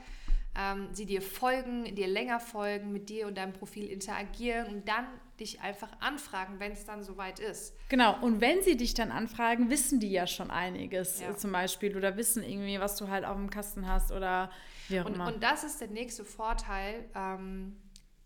ähm, 0.56 0.88
sie 0.92 1.06
dir 1.06 1.22
folgen, 1.22 1.94
dir 1.94 2.08
länger 2.08 2.40
folgen, 2.40 2.92
mit 2.92 3.08
dir 3.08 3.26
und 3.26 3.36
deinem 3.36 3.52
Profil 3.52 3.86
interagieren 3.86 4.66
und 4.68 4.88
dann 4.88 5.06
dich 5.38 5.60
einfach 5.60 5.90
anfragen, 6.00 6.58
wenn 6.58 6.72
es 6.72 6.86
dann 6.86 7.02
soweit 7.04 7.40
ist. 7.40 7.74
Genau, 7.90 8.18
und 8.22 8.40
wenn 8.40 8.62
sie 8.62 8.76
dich 8.76 8.94
dann 8.94 9.10
anfragen, 9.10 9.68
wissen 9.68 10.00
die 10.00 10.10
ja 10.10 10.26
schon 10.26 10.50
einiges 10.50 11.20
ja. 11.20 11.36
zum 11.36 11.52
Beispiel 11.52 11.96
oder 11.96 12.16
wissen 12.16 12.42
irgendwie, 12.42 12.80
was 12.80 12.96
du 12.96 13.08
halt 13.08 13.24
auf 13.24 13.36
dem 13.36 13.50
Kasten 13.50 13.86
hast 13.86 14.12
oder 14.12 14.50
wie 14.88 15.00
auch 15.00 15.04
und, 15.04 15.14
immer. 15.14 15.26
Und 15.26 15.42
das 15.42 15.62
ist 15.62 15.80
der 15.80 15.88
nächste 15.88 16.24
Vorteil, 16.24 17.04
ähm, 17.14 17.76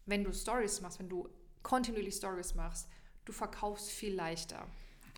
wenn 0.07 0.23
du 0.23 0.33
Stories 0.33 0.81
machst, 0.81 1.01
wenn 1.01 1.09
du 1.09 1.29
kontinuierlich 1.63 2.15
Stories 2.15 2.55
machst, 2.55 2.89
du 3.25 3.33
verkaufst 3.33 3.91
viel 3.91 4.15
leichter. 4.15 4.67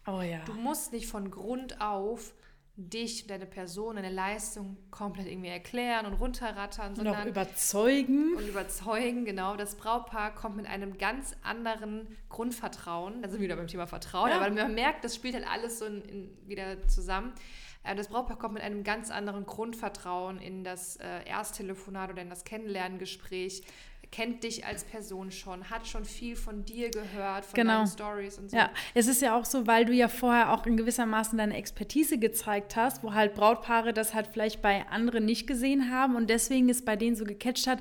Oh 0.07 0.23
ja. 0.23 0.45
Du 0.45 0.55
musst 0.55 0.93
nicht 0.93 1.07
von 1.07 1.31
Grund 1.31 1.81
auf 1.81 2.35
dich, 2.77 3.27
deine 3.27 3.47
Person, 3.47 3.97
deine 3.97 4.11
Leistung 4.11 4.77
komplett 4.91 5.27
irgendwie 5.27 5.51
erklären 5.51 6.07
und 6.07 6.15
runterrattern, 6.15 6.97
sondern 6.97 7.15
und 7.15 7.21
auch 7.23 7.27
überzeugen. 7.27 8.35
Und 8.37 8.49
überzeugen, 8.49 9.25
genau. 9.25 9.57
Das 9.57 9.75
Brautpaar 9.75 10.35
kommt 10.35 10.57
mit 10.57 10.67
einem 10.67 10.97
ganz 10.97 11.37
anderen 11.43 12.09
Grundvertrauen. 12.31 13.21
Da 13.21 13.29
sind 13.29 13.41
wir 13.41 13.45
wieder 13.45 13.57
beim 13.57 13.67
Thema 13.67 13.87
Vertrauen, 13.87 14.31
ja. 14.31 14.41
aber 14.41 14.51
man 14.51 14.75
merkt, 14.75 15.05
das 15.05 15.15
spielt 15.15 15.35
halt 15.35 15.47
alles 15.47 15.81
so 15.81 15.85
in, 15.85 16.03
in, 16.03 16.49
wieder 16.49 16.87
zusammen. 16.89 17.35
Äh, 17.83 17.95
das 17.95 18.09
Brautpaar 18.09 18.39
kommt 18.39 18.55
mit 18.55 18.63
einem 18.63 18.85
ganz 18.85 19.11
anderen 19.11 19.45
Grundvertrauen 19.45 20.39
in 20.41 20.65
das 20.65 20.97
äh, 20.97 21.25
Ersttelefonat 21.25 22.11
oder 22.11 22.23
in 22.23 22.31
das 22.31 22.45
Kennenlerngespräch 22.45 23.65
kennt 24.13 24.45
dich 24.45 24.67
als 24.67 24.85
Person 24.85 25.33
schon, 25.33 25.71
hat 25.71 25.89
schon 25.89 26.05
viel 26.05 26.37
von 26.37 26.67
dir 26.67 26.91
gehört, 26.91 27.47
von 27.47 27.55
genau. 27.55 27.79
deinen 27.79 27.87
Stories 27.87 28.39
und 28.39 28.51
so. 28.51 28.57
Ja, 28.57 28.71
es 28.93 29.09
ist 29.09 29.23
ja 29.23 29.37
auch 29.37 29.47
so, 29.47 29.67
weil 29.67 29.87
du 29.87 29.95
ja 29.95 30.07
vorher 30.07 30.53
auch 30.53 30.67
in 30.67 30.77
gewissermaßen 30.77 31.39
deine 31.39 31.57
Expertise 31.57 32.19
gezeigt 32.19 32.77
hast, 32.77 33.03
wo 33.03 33.15
halt 33.15 33.35
Brautpaare 33.35 33.95
das 33.95 34.13
halt 34.13 34.27
vielleicht 34.27 34.61
bei 34.61 34.87
anderen 34.89 35.25
nicht 35.25 35.47
gesehen 35.47 35.91
haben 35.91 36.15
und 36.15 36.29
deswegen 36.29 36.69
ist 36.69 36.85
bei 36.85 36.95
denen 36.95 37.17
so 37.17 37.25
gecatcht 37.25 37.67
hat, 37.67 37.79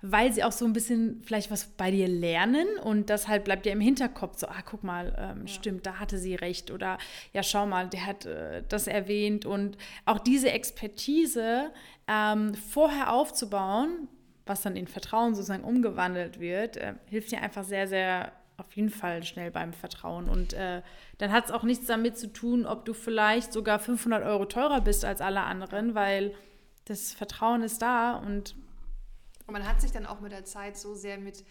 weil 0.00 0.32
sie 0.32 0.42
auch 0.42 0.52
so 0.52 0.64
ein 0.64 0.72
bisschen 0.72 1.20
vielleicht 1.22 1.50
was 1.50 1.66
bei 1.66 1.90
dir 1.90 2.08
lernen 2.08 2.66
und 2.82 3.10
das 3.10 3.28
halt 3.28 3.44
bleibt 3.44 3.66
ja 3.66 3.72
im 3.72 3.80
Hinterkopf 3.80 4.38
so, 4.38 4.48
ah, 4.48 4.62
guck 4.64 4.84
mal, 4.84 5.14
ähm, 5.18 5.42
ja. 5.42 5.48
stimmt, 5.52 5.84
da 5.84 5.98
hatte 5.98 6.16
sie 6.16 6.34
recht 6.34 6.70
oder 6.70 6.96
ja, 7.34 7.42
schau 7.42 7.66
mal, 7.66 7.90
der 7.90 8.06
hat 8.06 8.24
äh, 8.24 8.62
das 8.70 8.86
erwähnt 8.86 9.44
und 9.44 9.76
auch 10.06 10.18
diese 10.18 10.50
Expertise 10.50 11.70
ähm, 12.08 12.54
vorher 12.54 13.12
aufzubauen, 13.12 14.08
was 14.46 14.62
dann 14.62 14.76
in 14.76 14.86
Vertrauen 14.86 15.34
sozusagen 15.34 15.64
umgewandelt 15.64 16.40
wird, 16.40 16.76
äh, 16.76 16.94
hilft 17.06 17.30
dir 17.30 17.40
einfach 17.40 17.64
sehr, 17.64 17.88
sehr 17.88 18.32
auf 18.56 18.72
jeden 18.74 18.90
Fall 18.90 19.22
schnell 19.24 19.50
beim 19.50 19.72
Vertrauen. 19.72 20.28
Und 20.28 20.52
äh, 20.52 20.82
dann 21.18 21.32
hat 21.32 21.46
es 21.46 21.50
auch 21.50 21.64
nichts 21.64 21.86
damit 21.86 22.16
zu 22.16 22.32
tun, 22.32 22.66
ob 22.66 22.84
du 22.84 22.94
vielleicht 22.94 23.52
sogar 23.52 23.78
500 23.78 24.24
Euro 24.24 24.44
teurer 24.44 24.80
bist 24.80 25.04
als 25.04 25.20
alle 25.20 25.42
anderen, 25.42 25.94
weil 25.94 26.34
das 26.84 27.12
Vertrauen 27.12 27.62
ist 27.62 27.82
da 27.82 28.16
und. 28.16 28.54
Und 29.46 29.52
man 29.52 29.68
hat 29.68 29.80
sich 29.80 29.92
dann 29.92 30.06
auch 30.06 30.20
mit 30.20 30.32
der 30.32 30.44
Zeit 30.44 30.76
so 30.76 30.94
sehr 30.94 31.18
mit 31.18 31.44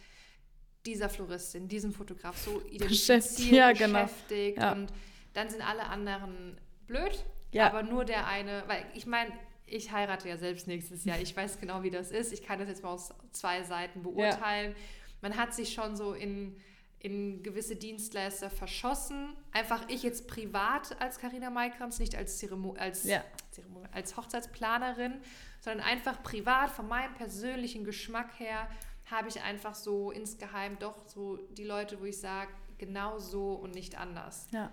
dieser 0.85 1.09
Floristin, 1.09 1.67
diesem 1.67 1.93
Fotograf 1.93 2.37
so 2.37 2.61
identifiziert, 2.69 3.51
ja, 3.51 3.71
genau. 3.71 4.03
beschäftigt. 4.03 4.57
Ja. 4.57 4.71
Und 4.71 4.91
dann 5.33 5.49
sind 5.49 5.67
alle 5.67 5.85
anderen 5.85 6.57
blöd, 6.87 7.25
ja. 7.51 7.67
aber 7.67 7.83
nur 7.83 8.05
der 8.05 8.27
eine, 8.27 8.63
weil 8.67 8.85
ich 8.93 9.05
meine, 9.05 9.31
ich 9.65 9.91
heirate 9.91 10.29
ja 10.29 10.37
selbst 10.37 10.67
nächstes 10.67 11.05
Jahr. 11.05 11.19
Ich 11.19 11.35
weiß 11.35 11.59
genau, 11.59 11.83
wie 11.83 11.89
das 11.89 12.11
ist. 12.11 12.33
Ich 12.33 12.43
kann 12.43 12.59
das 12.59 12.67
jetzt 12.67 12.83
mal 12.83 12.89
aus 12.89 13.13
zwei 13.31 13.63
Seiten 13.63 14.03
beurteilen. 14.03 14.71
Ja. 14.71 14.77
Man 15.21 15.37
hat 15.37 15.53
sich 15.53 15.73
schon 15.73 15.95
so 15.95 16.13
in, 16.13 16.55
in 16.99 17.43
gewisse 17.43 17.75
Dienstleister 17.75 18.49
verschossen. 18.49 19.33
Einfach 19.51 19.87
ich 19.87 20.03
jetzt 20.03 20.27
privat 20.27 20.99
als 21.01 21.17
Karina 21.17 21.49
Maikrams, 21.49 21.99
nicht 21.99 22.15
als, 22.15 22.37
Zeremo 22.37 22.73
als, 22.73 23.05
ja. 23.05 23.23
Zeremo 23.51 23.83
als 23.91 24.17
Hochzeitsplanerin, 24.17 25.13
sondern 25.61 25.85
einfach 25.85 26.21
privat 26.23 26.71
von 26.71 26.87
meinem 26.87 27.13
persönlichen 27.13 27.83
Geschmack 27.85 28.39
her 28.39 28.67
habe 29.05 29.29
ich 29.29 29.41
einfach 29.41 29.75
so 29.75 30.11
insgeheim 30.11 30.77
doch 30.79 31.07
so 31.07 31.37
die 31.57 31.63
Leute, 31.63 31.99
wo 31.99 32.05
ich 32.05 32.19
sage, 32.19 32.51
genau 32.77 33.19
so 33.19 33.53
und 33.53 33.75
nicht 33.75 33.97
anders. 33.97 34.47
Ja. 34.51 34.71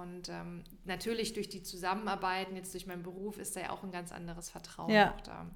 Und 0.00 0.28
ähm, 0.28 0.64
natürlich 0.84 1.32
durch 1.34 1.48
die 1.48 1.62
Zusammenarbeit, 1.62 2.48
jetzt 2.54 2.72
durch 2.74 2.86
meinen 2.86 3.02
Beruf, 3.02 3.38
ist 3.38 3.56
da 3.56 3.60
ja 3.60 3.70
auch 3.70 3.82
ein 3.82 3.90
ganz 3.90 4.12
anderes 4.12 4.50
Vertrauen 4.50 4.90
ja. 4.90 5.16
da. 5.24 5.50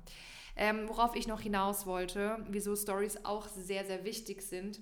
Ähm, 0.57 0.89
worauf 0.89 1.17
ich 1.17 1.27
noch 1.27 1.41
hinaus 1.41 1.87
wollte, 1.87 2.45
wieso 2.49 2.77
Stories 2.77 3.25
auch 3.25 3.49
sehr, 3.49 3.85
sehr 3.85 4.05
wichtig 4.05 4.43
sind. 4.43 4.81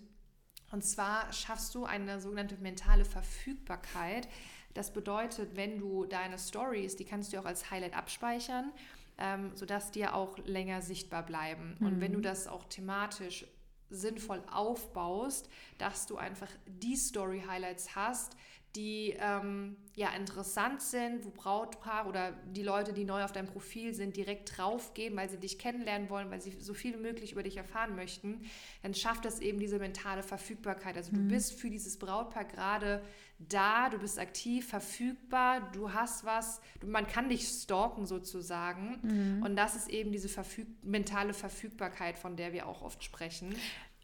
Und 0.70 0.82
zwar 0.82 1.32
schaffst 1.32 1.74
du 1.74 1.84
eine 1.84 2.20
sogenannte 2.20 2.56
mentale 2.56 3.04
Verfügbarkeit. 3.04 4.28
Das 4.74 4.92
bedeutet, 4.92 5.56
wenn 5.56 5.78
du 5.78 6.06
deine 6.06 6.38
Stories, 6.38 6.96
die 6.96 7.04
kannst 7.04 7.32
du 7.32 7.38
auch 7.38 7.44
als 7.44 7.70
Highlight 7.70 7.96
abspeichern, 7.96 8.72
ähm, 9.18 9.52
sodass 9.54 9.90
die 9.90 10.06
auch 10.06 10.38
länger 10.44 10.82
sichtbar 10.82 11.24
bleiben. 11.24 11.76
Mhm. 11.78 11.86
Und 11.86 12.00
wenn 12.00 12.12
du 12.12 12.18
mhm. 12.18 12.22
das 12.22 12.48
auch 12.48 12.64
thematisch 12.64 13.46
sinnvoll 13.90 14.42
aufbaust, 14.50 15.48
dass 15.78 16.06
du 16.06 16.16
einfach 16.16 16.48
die 16.66 16.96
Story-Highlights 16.96 17.94
hast, 17.94 18.36
die 18.76 19.14
ähm, 19.18 19.76
ja 19.94 20.08
interessant 20.16 20.80
sind, 20.80 21.24
wo 21.26 21.30
Brautpaar 21.30 22.08
oder 22.08 22.32
die 22.46 22.62
Leute, 22.62 22.92
die 22.92 23.04
neu 23.04 23.22
auf 23.24 23.32
deinem 23.32 23.48
Profil 23.48 23.92
sind, 23.92 24.16
direkt 24.16 24.56
draufgehen, 24.56 25.14
weil 25.16 25.28
sie 25.28 25.36
dich 25.36 25.58
kennenlernen 25.58 26.08
wollen, 26.08 26.30
weil 26.30 26.40
sie 26.40 26.52
so 26.58 26.72
viel 26.72 26.94
wie 26.94 27.02
möglich 27.02 27.32
über 27.32 27.42
dich 27.42 27.58
erfahren 27.58 27.94
möchten, 27.94 28.40
dann 28.82 28.94
schafft 28.94 29.26
das 29.26 29.40
eben 29.40 29.58
diese 29.58 29.78
mentale 29.78 30.22
Verfügbarkeit. 30.22 30.96
Also 30.96 31.12
mhm. 31.12 31.16
du 31.16 31.34
bist 31.34 31.60
für 31.60 31.68
dieses 31.68 31.98
Brautpaar 31.98 32.44
gerade 32.44 33.02
da, 33.38 33.90
du 33.90 33.98
bist 33.98 34.18
aktiv, 34.18 34.68
verfügbar, 34.68 35.70
du 35.72 35.92
hast 35.92 36.24
was, 36.24 36.60
du, 36.80 36.86
man 36.86 37.06
kann 37.06 37.28
dich 37.28 37.46
stalken 37.46 38.06
sozusagen. 38.06 39.00
Mhm. 39.02 39.42
Und 39.42 39.56
das 39.56 39.74
ist 39.74 39.90
eben 39.90 40.12
diese 40.12 40.28
Verfüg 40.28 40.66
mentale 40.82 41.34
Verfügbarkeit, 41.34 42.18
von 42.18 42.36
der 42.36 42.52
wir 42.52 42.66
auch 42.66 42.80
oft 42.82 43.04
sprechen. 43.04 43.54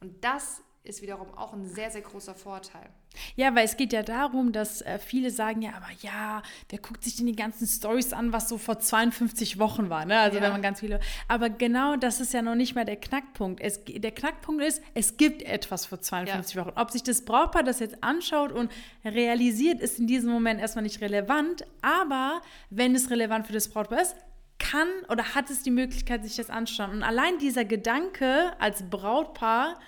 Und 0.00 0.22
das 0.22 0.62
ist 0.84 1.02
wiederum 1.02 1.28
auch 1.36 1.52
ein 1.52 1.66
sehr, 1.66 1.90
sehr 1.90 2.00
großer 2.00 2.34
Vorteil. 2.34 2.88
Ja, 3.36 3.54
weil 3.54 3.64
es 3.64 3.76
geht 3.76 3.92
ja 3.92 4.02
darum, 4.02 4.52
dass 4.52 4.80
äh, 4.82 4.98
viele 4.98 5.30
sagen, 5.30 5.60
ja, 5.60 5.72
aber 5.74 5.88
ja, 6.00 6.42
wer 6.68 6.78
guckt 6.78 7.04
sich 7.04 7.16
denn 7.16 7.26
die 7.26 7.36
ganzen 7.36 7.66
Stories 7.66 8.12
an, 8.12 8.32
was 8.32 8.48
so 8.48 8.58
vor 8.58 8.78
52 8.78 9.58
Wochen 9.58 9.90
war, 9.90 10.04
ne? 10.04 10.18
Also 10.18 10.38
ja. 10.38 10.44
wenn 10.44 10.52
man 10.52 10.62
ganz 10.62 10.80
viele. 10.80 11.00
Aber 11.26 11.50
genau 11.50 11.96
das 11.96 12.20
ist 12.20 12.32
ja 12.32 12.42
noch 12.42 12.54
nicht 12.54 12.74
mal 12.74 12.84
der 12.84 12.96
Knackpunkt. 12.96 13.60
Es, 13.60 13.80
der 13.84 14.12
Knackpunkt 14.12 14.62
ist, 14.62 14.82
es 14.94 15.16
gibt 15.16 15.42
etwas 15.42 15.86
vor 15.86 16.00
52 16.00 16.54
ja. 16.54 16.64
Wochen. 16.64 16.72
Ob 16.76 16.90
sich 16.90 17.02
das 17.02 17.24
Brautpaar 17.24 17.62
das 17.62 17.80
jetzt 17.80 18.02
anschaut 18.02 18.52
und 18.52 18.70
realisiert, 19.04 19.80
ist 19.80 19.98
in 19.98 20.06
diesem 20.06 20.30
Moment 20.30 20.60
erstmal 20.60 20.84
nicht 20.84 21.00
relevant. 21.00 21.66
Aber 21.82 22.40
wenn 22.70 22.94
es 22.94 23.10
relevant 23.10 23.46
für 23.46 23.52
das 23.52 23.68
Brautpaar 23.68 24.00
ist, 24.00 24.16
kann 24.58 24.88
oder 25.08 25.34
hat 25.34 25.50
es 25.50 25.62
die 25.62 25.70
Möglichkeit, 25.70 26.24
sich 26.24 26.36
das 26.36 26.50
anzuschauen. 26.50 26.90
Und 26.90 27.02
allein 27.02 27.38
dieser 27.38 27.64
Gedanke 27.64 28.52
als 28.58 28.82
Brautpaar, 28.88 29.78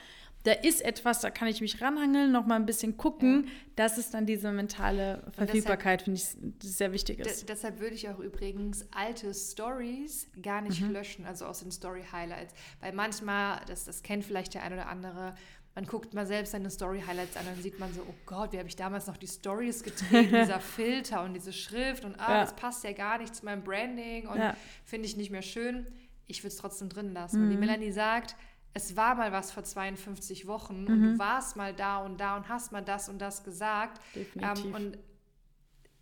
da 0.44 0.52
ist 0.52 0.82
etwas, 0.82 1.20
da 1.20 1.30
kann 1.30 1.48
ich 1.48 1.60
mich 1.60 1.82
ranhangeln, 1.82 2.32
noch 2.32 2.46
mal 2.46 2.56
ein 2.56 2.66
bisschen 2.66 2.96
gucken. 2.96 3.44
Ja. 3.44 3.52
Das 3.76 3.98
ist 3.98 4.14
dann 4.14 4.24
diese 4.24 4.52
mentale 4.52 5.22
Verfügbarkeit, 5.32 6.02
finde 6.02 6.20
ich, 6.20 6.36
sehr 6.62 6.92
wichtig 6.92 7.18
ist. 7.20 7.48
Deshalb 7.48 7.80
würde 7.80 7.94
ich 7.94 8.08
auch 8.08 8.18
übrigens 8.18 8.86
alte 8.90 9.34
Stories 9.34 10.28
gar 10.42 10.62
nicht 10.62 10.80
mhm. 10.80 10.92
löschen, 10.92 11.26
also 11.26 11.44
aus 11.44 11.60
den 11.60 11.70
Story 11.70 12.04
Highlights. 12.10 12.54
Weil 12.80 12.92
manchmal, 12.92 13.60
das, 13.66 13.84
das 13.84 14.02
kennt 14.02 14.24
vielleicht 14.24 14.54
der 14.54 14.62
ein 14.62 14.72
oder 14.72 14.88
andere, 14.88 15.34
man 15.74 15.86
guckt 15.86 16.14
mal 16.14 16.26
selbst 16.26 16.52
seine 16.52 16.70
Story 16.70 17.02
Highlights 17.06 17.36
an 17.36 17.46
und 17.46 17.54
dann 17.54 17.62
sieht 17.62 17.78
man 17.78 17.92
so, 17.92 18.00
oh 18.02 18.14
Gott, 18.26 18.52
wie 18.52 18.58
habe 18.58 18.68
ich 18.68 18.76
damals 18.76 19.06
noch 19.06 19.16
die 19.16 19.28
Stories 19.28 19.82
gedreht, 19.82 20.30
dieser 20.32 20.60
Filter 20.60 21.22
und 21.22 21.34
diese 21.34 21.52
Schrift 21.52 22.04
und 22.04 22.18
ah, 22.18 22.32
ja. 22.32 22.40
das 22.40 22.56
passt 22.56 22.82
ja 22.84 22.92
gar 22.92 23.18
nicht 23.18 23.34
zu 23.34 23.44
meinem 23.44 23.62
Branding 23.62 24.26
und 24.26 24.38
ja. 24.38 24.56
finde 24.84 25.06
ich 25.06 25.16
nicht 25.16 25.30
mehr 25.30 25.42
schön. 25.42 25.86
Ich 26.26 26.42
würde 26.42 26.48
es 26.48 26.56
trotzdem 26.56 26.88
drin 26.88 27.12
lassen. 27.12 27.46
Mhm. 27.46 27.50
Wie 27.50 27.56
Melanie 27.56 27.92
sagt, 27.92 28.36
es 28.72 28.96
war 28.96 29.14
mal 29.14 29.32
was 29.32 29.52
vor 29.52 29.64
52 29.64 30.46
Wochen 30.46 30.82
mhm. 30.82 30.86
und 30.86 31.02
du 31.02 31.08
mhm. 31.10 31.18
warst 31.18 31.56
mal 31.56 31.74
da 31.74 31.98
und 31.98 32.20
da 32.20 32.36
und 32.36 32.48
hast 32.48 32.72
mal 32.72 32.82
das 32.82 33.08
und 33.08 33.18
das 33.18 33.44
gesagt. 33.44 34.00
Definitiv. 34.14 34.64
Ähm, 34.64 34.74
und 34.74 34.98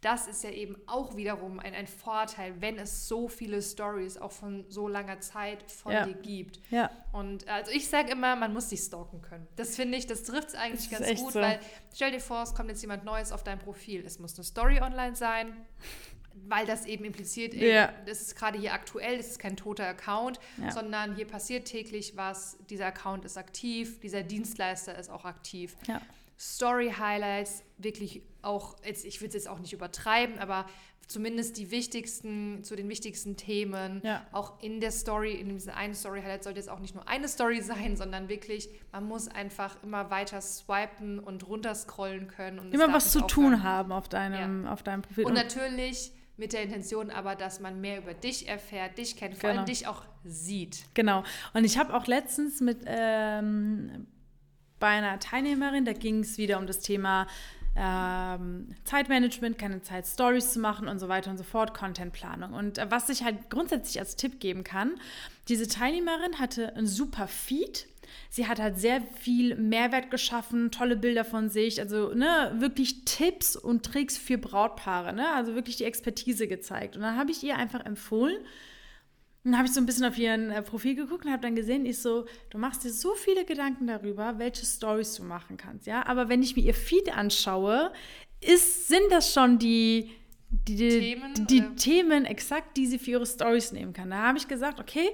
das 0.01 0.29
ist 0.29 0.45
ja 0.45 0.51
eben 0.51 0.77
auch 0.87 1.17
wiederum 1.17 1.59
ein, 1.59 1.75
ein 1.75 1.89
Vorteil, 1.89 2.61
wenn 2.61 2.79
es 2.79 3.09
so 3.09 3.27
viele 3.27 3.61
Stories 3.61 4.17
auch 4.17 4.31
von 4.31 4.65
so 4.69 4.87
langer 4.87 5.19
Zeit 5.21 5.69
von 5.73 5.93
ja. 5.93 6.07
dir 6.07 6.15
gibt. 6.15 6.61
Ja. 6.71 6.91
Und 7.13 7.49
also 7.49 7.73
ich 7.73 7.89
sage 7.89 8.13
immer, 8.13 8.37
man 8.37 8.53
muss 8.53 8.69
dich 8.69 8.81
stalken 8.81 9.21
können. 9.23 9.49
Das 9.57 9.75
finde 9.75 9.99
ich, 9.99 10.07
das 10.07 10.23
trifft 10.23 10.49
es 10.49 10.55
eigentlich 10.55 10.89
das 10.89 11.01
ganz 11.01 11.21
gut, 11.21 11.33
so. 11.33 11.41
weil 11.41 11.59
stell 11.93 12.13
dir 12.13 12.21
vor, 12.21 12.43
es 12.45 12.55
kommt 12.55 12.69
jetzt 12.69 12.83
jemand 12.83 13.05
Neues 13.05 13.33
auf 13.33 13.43
dein 13.43 13.59
Profil. 13.59 14.05
Es 14.07 14.21
muss 14.21 14.37
eine 14.37 14.45
Story 14.45 14.81
online 14.81 15.17
sein 15.17 15.57
weil 16.47 16.67
das 16.67 16.87
eben 16.87 17.05
impliziert, 17.05 17.55
ja. 17.55 17.93
das 18.07 18.21
ist 18.21 18.37
gerade 18.37 18.59
hier 18.59 18.73
aktuell, 18.73 19.17
das 19.17 19.29
ist 19.29 19.39
kein 19.39 19.57
toter 19.57 19.87
Account, 19.87 20.39
ja. 20.57 20.71
sondern 20.71 21.15
hier 21.17 21.27
passiert 21.27 21.67
täglich 21.67 22.17
was, 22.17 22.59
dieser 22.71 22.87
Account 22.87 23.25
ist 23.25 23.37
aktiv, 23.37 24.01
dieser 24.01 24.23
Dienstleister 24.23 24.99
ist 24.99 25.11
auch 25.11 25.25
aktiv. 25.25 25.77
Ja. 25.87 26.01
Story-Highlights, 26.39 27.65
wirklich 27.79 28.23
auch, 28.43 28.77
jetzt, 28.85 29.05
ich 29.05 29.21
will 29.21 29.29
es 29.29 29.35
jetzt 29.35 29.49
auch 29.49 29.59
nicht 29.59 29.73
übertreiben, 29.73 30.39
aber 30.39 30.67
zumindest 31.09 31.57
die 31.57 31.71
wichtigsten, 31.71 32.63
zu 32.63 32.77
den 32.77 32.89
wichtigsten 32.89 33.37
Themen, 33.37 34.01
ja. 34.05 34.25
auch 34.31 34.63
in 34.63 34.81
der 34.81 34.93
Story, 34.93 35.33
in 35.33 35.49
diesem 35.49 35.75
einen 35.75 35.95
Story-Highlight 35.95 36.45
sollte 36.45 36.61
jetzt 36.61 36.69
auch 36.69 36.81
nicht 36.81 36.95
nur 36.95 37.09
eine 37.09 37.27
Story 37.29 37.61
sein, 37.63 37.97
sondern 37.97 38.29
wirklich, 38.29 38.69
man 38.93 39.05
muss 39.05 39.27
einfach 39.27 39.83
immer 39.83 40.11
weiter 40.11 40.41
swipen 40.41 41.19
und 41.19 41.49
runterscrollen 41.49 42.29
können. 42.29 42.59
Und 42.59 42.73
immer 42.73 42.93
was 42.93 43.11
zu 43.11 43.23
tun 43.23 43.63
haben 43.63 43.91
auf 43.91 44.09
deinem, 44.09 44.65
ja. 44.65 44.73
auf 44.73 44.83
deinem 44.83 45.03
Profil. 45.03 45.25
Und 45.25 45.35
natürlich 45.35 46.13
mit 46.39 46.53
der 46.53 46.63
Intention 46.63 47.11
aber, 47.11 47.35
dass 47.35 47.61
man 47.61 47.81
mehr 47.81 47.99
über 47.99 48.15
dich 48.15 48.49
erfährt, 48.49 48.97
dich 48.97 49.17
kennt, 49.17 49.35
vor 49.35 49.51
genau. 49.51 49.61
allem 49.61 49.67
dich 49.67 49.87
auch 49.87 50.03
sieht. 50.25 50.85
Genau. 50.95 51.25
Und 51.53 51.65
ich 51.65 51.79
habe 51.79 51.95
auch 51.95 52.07
letztens 52.07 52.61
mit 52.61 52.79
ähm, 52.87 54.07
bei 54.79 54.89
einer 54.89 55.19
Teilnehmerin, 55.19 55.85
da 55.85 55.93
ging 55.93 56.21
es 56.21 56.39
wieder 56.39 56.59
um 56.59 56.67
das 56.67 56.81
Thema 56.81 57.27
ähm, 57.77 58.69
Zeitmanagement, 58.85 59.59
keine 59.59 59.83
Zeit, 59.83 60.07
Stories 60.07 60.53
zu 60.53 60.61
machen 60.61 60.89
und 60.89 60.99
so 60.99 61.09
weiter 61.09 61.31
und 61.31 61.39
so 61.39 61.45
fort, 61.45 61.75
Contentplanung. 61.75 62.53
Und 62.53 62.79
äh, 62.79 62.91
was 62.91 63.09
ich 63.09 63.23
halt 63.23 63.51
grundsätzlich 63.51 64.01
als 64.01 64.17
Tipp 64.17 64.41
geben 64.41 64.65
kann, 64.65 65.01
diese 65.49 65.69
Teilnehmerin 65.69 66.39
hatte 66.39 66.75
ein 66.77 66.87
super 66.87 67.29
Feed 67.29 67.87
Sie 68.31 68.47
hat 68.47 68.61
halt 68.61 68.79
sehr 68.79 69.01
viel 69.01 69.57
Mehrwert 69.57 70.11
geschaffen, 70.11 70.71
tolle 70.71 70.97
Bilder 70.97 71.25
von 71.25 71.49
sich, 71.49 71.81
also 71.81 72.15
ne, 72.15 72.55
wirklich 72.59 73.05
Tipps 73.05 73.57
und 73.57 73.85
Tricks 73.85 74.17
für 74.17 74.39
Brautpaare, 74.39 75.13
ne? 75.13 75.31
also 75.35 75.55
wirklich 75.55 75.77
die 75.77 75.85
Expertise 75.85 76.49
gezeigt. 76.49 76.97
Und 76.97 77.03
dann 77.03 77.17
habe 77.17 77.31
ich 77.31 77.43
ihr 77.43 77.57
einfach 77.57 77.85
empfohlen, 77.85 78.39
dann 79.45 79.57
habe 79.57 79.67
ich 79.67 79.73
so 79.73 79.81
ein 79.81 79.87
bisschen 79.87 80.05
auf 80.05 80.19
ihren 80.19 80.51
äh, 80.51 80.63
Profil 80.63 80.95
geguckt 80.95 81.25
und 81.25 81.33
habe 81.33 81.43
dann 81.43 81.55
gesehen, 81.55 81.87
ich 81.87 82.01
so, 82.01 82.27
du 82.51 82.59
machst 82.59 82.85
dir 82.85 82.91
so 82.91 83.15
viele 83.15 83.45
Gedanken 83.45 83.87
darüber, 83.87 84.39
welche 84.39 84.67
Stories 84.67 85.15
du 85.15 85.23
machen 85.23 85.57
kannst, 85.57 85.87
ja. 85.87 86.07
Aber 86.07 86.29
wenn 86.29 86.43
ich 86.43 86.57
mir 86.57 86.63
ihr 86.63 86.75
Feed 86.75 87.17
anschaue, 87.17 87.93
ist, 88.41 88.89
sind 88.89 89.11
das 89.11 89.33
schon 89.33 89.59
die, 89.59 90.11
die, 90.51 90.77
Themen, 90.77 91.35
die, 91.35 91.45
die 91.47 91.75
Themen 91.77 92.25
exakt, 92.25 92.77
die 92.77 92.87
sie 92.87 92.99
für 92.99 93.13
ihre 93.13 93.27
Stories 93.27 93.73
nehmen 93.73 93.93
kann. 93.93 94.11
Da 94.11 94.19
habe 94.19 94.39
ich 94.39 94.49
gesagt, 94.49 94.81
okay, 94.81 95.11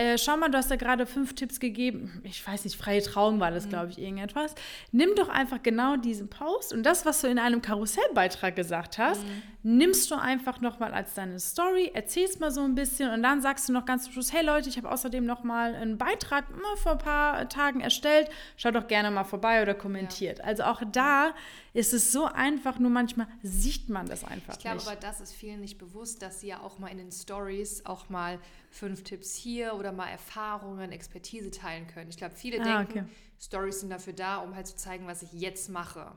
äh, 0.00 0.16
schau 0.16 0.38
mal, 0.38 0.48
du 0.48 0.56
hast 0.56 0.70
da 0.70 0.76
gerade 0.76 1.04
fünf 1.04 1.34
Tipps 1.34 1.60
gegeben. 1.60 2.22
Ich 2.24 2.46
weiß 2.46 2.64
nicht, 2.64 2.74
freie 2.76 3.02
Traum 3.02 3.38
war 3.38 3.50
das, 3.50 3.66
mhm. 3.66 3.68
glaube 3.68 3.90
ich, 3.90 3.98
irgendetwas. 3.98 4.54
Nimm 4.92 5.10
doch 5.14 5.28
einfach 5.28 5.62
genau 5.62 5.96
diesen 5.96 6.30
Post 6.30 6.72
und 6.72 6.84
das, 6.84 7.04
was 7.04 7.20
du 7.20 7.26
in 7.26 7.38
einem 7.38 7.60
Karussellbeitrag 7.60 8.56
gesagt 8.56 8.96
hast, 8.96 9.22
mhm. 9.22 9.76
nimmst 9.76 10.10
du 10.10 10.14
einfach 10.14 10.62
nochmal 10.62 10.94
als 10.94 11.12
deine 11.12 11.38
Story, 11.38 11.90
erzählst 11.92 12.40
mal 12.40 12.50
so 12.50 12.62
ein 12.62 12.74
bisschen 12.74 13.12
und 13.12 13.22
dann 13.22 13.42
sagst 13.42 13.68
du 13.68 13.74
noch 13.74 13.84
ganz 13.84 14.04
zum 14.04 14.14
Schluss, 14.14 14.32
hey 14.32 14.42
Leute, 14.42 14.70
ich 14.70 14.78
habe 14.78 14.90
außerdem 14.90 15.26
nochmal 15.26 15.74
einen 15.74 15.98
Beitrag 15.98 16.48
mal 16.50 16.76
vor 16.76 16.92
ein 16.92 16.98
paar 16.98 17.48
Tagen 17.50 17.82
erstellt. 17.82 18.30
Schaut 18.56 18.74
doch 18.74 18.88
gerne 18.88 19.10
mal 19.10 19.24
vorbei 19.24 19.60
oder 19.60 19.74
kommentiert. 19.74 20.38
Ja. 20.38 20.44
Also 20.44 20.62
auch 20.62 20.80
da 20.90 21.34
ist 21.74 21.92
es 21.92 22.10
so 22.10 22.24
einfach, 22.24 22.78
nur 22.78 22.90
manchmal 22.90 23.28
sieht 23.42 23.90
man 23.90 24.06
das 24.06 24.24
einfach 24.24 24.54
ich 24.54 24.60
glaube, 24.60 24.78
nicht. 24.78 24.86
aber 24.86 24.96
das 24.96 25.20
ist 25.20 25.34
vielen 25.34 25.60
nicht 25.60 25.76
bewusst, 25.76 26.22
dass 26.22 26.40
sie 26.40 26.48
ja 26.48 26.60
auch 26.60 26.78
mal 26.78 26.88
in 26.88 26.96
den 26.96 27.12
Stories 27.12 27.84
auch 27.84 28.08
mal 28.08 28.38
fünf 28.70 29.02
Tipps 29.02 29.34
hier 29.34 29.74
oder 29.74 29.92
mal 29.92 30.08
Erfahrungen, 30.08 30.92
Expertise 30.92 31.50
teilen 31.50 31.86
können. 31.86 32.08
Ich 32.08 32.16
glaube, 32.16 32.34
viele 32.34 32.60
ah, 32.60 32.84
denken, 32.84 33.00
okay. 33.00 33.08
Stories 33.38 33.80
sind 33.80 33.90
dafür 33.90 34.12
da, 34.12 34.38
um 34.38 34.54
halt 34.54 34.66
zu 34.66 34.76
zeigen, 34.76 35.06
was 35.06 35.22
ich 35.22 35.32
jetzt 35.32 35.68
mache. 35.68 36.12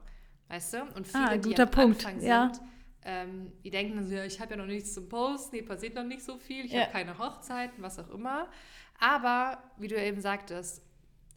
Weißt 0.47 0.73
du? 0.73 0.83
Und 0.95 1.07
viele, 1.07 1.29
ah, 1.29 1.37
die 1.37 1.57
am 1.57 1.71
Punkt. 1.71 2.05
Anfang 2.05 2.21
ja. 2.21 2.51
sind, 2.53 2.61
ähm, 3.05 3.51
die 3.63 3.69
denken 3.69 3.95
dann 3.95 4.07
so, 4.07 4.15
ja, 4.15 4.23
ich 4.23 4.39
habe 4.39 4.51
ja 4.51 4.57
noch 4.57 4.65
nichts 4.65 4.93
zum 4.93 5.09
Posten, 5.09 5.55
hier 5.55 5.65
passiert 5.65 5.95
noch 5.95 6.03
nicht 6.03 6.23
so 6.23 6.37
viel, 6.37 6.65
ich 6.65 6.71
ja. 6.71 6.81
habe 6.81 6.91
keine 6.91 7.17
Hochzeiten, 7.17 7.81
was 7.81 7.99
auch 7.99 8.09
immer. 8.09 8.49
Aber, 8.99 9.61
wie 9.77 9.87
du 9.87 10.01
eben 10.01 10.21
sagtest, 10.21 10.83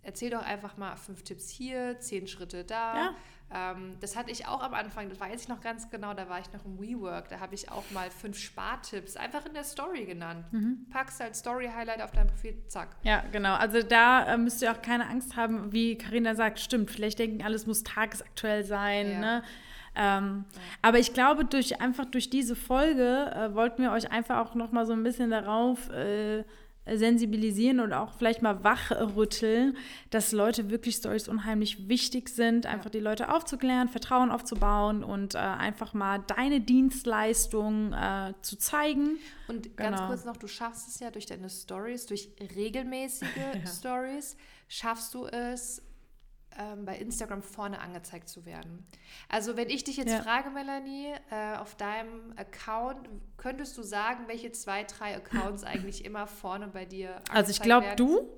erzähl 0.03 0.31
doch 0.31 0.43
einfach 0.43 0.77
mal 0.77 0.97
fünf 0.97 1.25
Tipps 1.25 1.49
hier, 1.49 1.99
zehn 1.99 2.29
Schritte 2.29 2.65
da. 2.65 2.97
Ja. 2.97 3.17
Ähm, 3.55 3.97
das 4.01 4.17
hatte 4.17 4.33
ich 4.33 4.47
auch 4.47 4.61
am 4.61 4.75
Anfang, 4.75 5.09
das 5.09 5.21
weiß 5.21 5.43
ich 5.43 5.49
noch 5.49 5.61
ganz 5.61 5.89
genau, 5.89 6.15
da 6.15 6.29
war 6.29 6.41
ich 6.41 6.53
noch 6.53 6.65
im 6.65 6.81
WeWork, 6.81 7.29
da 7.29 7.39
habe 7.39 7.55
ich 7.55 7.71
auch 7.71 7.85
mal 7.93 8.11
fünf 8.11 8.39
Spartipps 8.39 9.17
einfach 9.17 9.47
in 9.47 9.55
der 9.55 9.63
Story 9.63 10.05
genannt. 10.05 10.45
Mhm. 10.53 10.87
Packst 10.91 11.21
halt 11.21 11.37
Story-Highlight 11.37 12.03
auf 12.03 12.11
dein 12.11 12.27
Profil, 12.27 12.57
zack. 12.67 12.97
Ja, 13.03 13.23
genau. 13.31 13.55
Also 13.55 13.83
da 13.83 14.35
äh, 14.35 14.37
müsst 14.37 14.63
ihr 14.63 14.73
auch 14.73 14.83
keine 14.83 15.09
Angst 15.09 15.37
haben, 15.37 15.73
wie 15.73 15.97
Karina 15.97 16.35
sagt, 16.35 16.59
stimmt, 16.59 16.91
vielleicht 16.91 17.21
denken, 17.21 17.45
alles 17.45 17.67
muss 17.67 17.85
tagesaktuell 17.85 18.65
sein, 18.65 19.13
ja. 19.13 19.19
ne? 19.21 19.43
Ähm, 19.99 20.45
ja. 20.53 20.61
Aber 20.83 20.99
ich 20.99 21.15
glaube, 21.15 21.45
durch 21.45 21.81
einfach 21.81 22.05
durch 22.05 22.29
diese 22.29 22.55
Folge 22.55 23.31
äh, 23.35 23.55
wollten 23.55 23.81
wir 23.81 23.93
euch 23.93 24.11
einfach 24.11 24.39
auch 24.45 24.55
noch 24.55 24.73
mal 24.73 24.85
so 24.85 24.93
ein 24.93 25.03
bisschen 25.03 25.31
darauf 25.31 25.89
äh, 25.91 26.45
sensibilisieren 26.95 27.81
und 27.81 27.93
auch 27.93 28.15
vielleicht 28.15 28.43
mal 28.43 28.63
wachrütteln, 28.63 29.77
dass 30.11 30.33
Leute 30.33 30.71
wirklich 30.71 30.97
Stories 30.97 31.29
unheimlich 31.29 31.89
wichtig 31.89 32.29
sind, 32.29 32.67
einfach 32.67 32.91
die 32.91 33.01
Leute 33.01 33.33
aufzuklären, 33.35 33.89
Vertrauen 33.89 34.31
aufzubauen 34.31 35.03
und 35.03 35.35
äh, 35.35 35.39
einfach 35.39 35.95
mal 35.95 36.23
deine 36.27 36.61
Dienstleistung 36.61 37.93
äh, 37.93 38.35
zu 38.43 38.57
zeigen. 38.57 39.19
Und 39.49 39.77
ganz 39.77 39.97
genau. 39.97 40.09
kurz 40.09 40.25
noch, 40.25 40.37
du 40.37 40.47
schaffst 40.47 40.89
es 40.89 41.01
ja 41.01 41.11
durch 41.11 41.27
deine 41.27 41.51
Stories, 41.51 42.07
durch 42.07 42.31
regelmäßige 42.55 43.29
ja. 43.55 43.67
Stories, 43.67 44.37
schaffst 44.69 45.15
du 45.15 45.27
es, 45.27 45.83
ähm, 46.59 46.85
bei 46.85 46.97
Instagram 46.97 47.43
vorne 47.43 47.81
angezeigt 47.81 48.29
zu 48.29 48.47
werden. 48.47 48.87
Also 49.29 49.57
wenn 49.57 49.69
ich 49.69 49.85
dich 49.85 49.97
jetzt 49.97 50.13
ja. 50.13 50.23
frage, 50.23 50.51
Melanie, 50.51 51.13
äh, 51.31 51.57
auf 51.57 51.75
deinem 51.77 52.33
Account, 52.37 53.09
könntest 53.37 53.77
du 53.77 53.83
sagen, 53.83 54.25
welche 54.27 54.53
zwei, 54.53 54.85
drei 54.85 55.17
Accounts 55.17 55.65
eigentlich 55.65 56.05
immer 56.05 56.27
vorne 56.27 56.69
bei 56.69 56.85
dir 56.85 57.09
angezeigt 57.09 57.37
Also 57.37 57.51
ich 57.51 57.61
glaube, 57.61 57.95
du. 57.97 58.29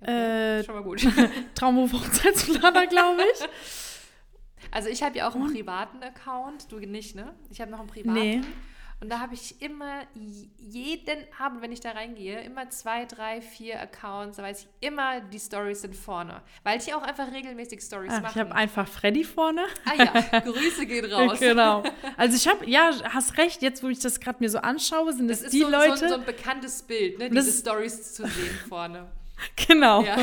Okay, 0.00 0.58
äh, 0.58 0.64
schon 0.64 0.74
mal 0.74 0.82
gut. 0.82 1.06
Traumhof 1.54 1.92
Hochzeitsplaner, 1.92 2.86
glaube 2.86 3.22
ich. 3.34 3.48
Also 4.72 4.88
ich 4.88 5.02
habe 5.02 5.16
ja 5.16 5.28
auch 5.28 5.34
einen 5.34 5.52
privaten 5.52 6.02
Account, 6.02 6.72
du 6.72 6.78
nicht, 6.78 7.14
ne? 7.14 7.34
Ich 7.50 7.60
habe 7.60 7.70
noch 7.70 7.78
einen 7.78 7.88
privaten. 7.88 8.18
Nee. 8.18 8.40
Und 8.98 9.10
da 9.10 9.20
habe 9.20 9.34
ich 9.34 9.60
immer 9.60 10.02
jeden 10.58 11.24
Abend, 11.38 11.60
wenn 11.60 11.70
ich 11.70 11.80
da 11.80 11.90
reingehe, 11.90 12.40
immer 12.40 12.70
zwei, 12.70 13.04
drei, 13.04 13.42
vier 13.42 13.78
Accounts. 13.80 14.38
Da 14.38 14.42
weiß 14.42 14.60
ich 14.62 14.88
immer, 14.88 15.20
die 15.20 15.38
Stories 15.38 15.82
sind 15.82 15.94
vorne. 15.94 16.40
Weil 16.62 16.78
ich 16.80 16.94
auch 16.94 17.02
einfach 17.02 17.30
regelmäßig 17.30 17.82
Stories 17.82 18.12
mache. 18.22 18.32
Ich 18.32 18.38
habe 18.38 18.54
einfach 18.54 18.88
Freddy 18.88 19.22
vorne. 19.22 19.66
Ah 19.84 19.94
ja, 19.94 20.40
Grüße 20.40 20.86
gehen 20.86 21.04
raus. 21.12 21.38
genau. 21.38 21.82
Also 22.16 22.36
ich 22.36 22.48
habe, 22.48 22.68
ja, 22.68 22.90
hast 23.12 23.36
recht, 23.36 23.60
jetzt 23.60 23.82
wo 23.82 23.88
ich 23.88 23.98
das 23.98 24.20
gerade 24.20 24.38
mir 24.40 24.48
so 24.48 24.58
anschaue, 24.58 25.12
sind 25.12 25.28
das, 25.28 25.42
das 25.42 25.50
die 25.50 25.60
so, 25.60 25.68
Leute. 25.68 25.98
So, 25.98 26.08
so 26.08 26.14
ein 26.14 26.24
bekanntes 26.24 26.82
Bild, 26.82 27.18
ne? 27.18 27.28
Diese 27.28 27.52
Stories 27.52 28.14
zu 28.14 28.26
sehen 28.26 28.58
vorne. 28.68 29.06
Genau. 29.68 30.02
Ja. 30.02 30.16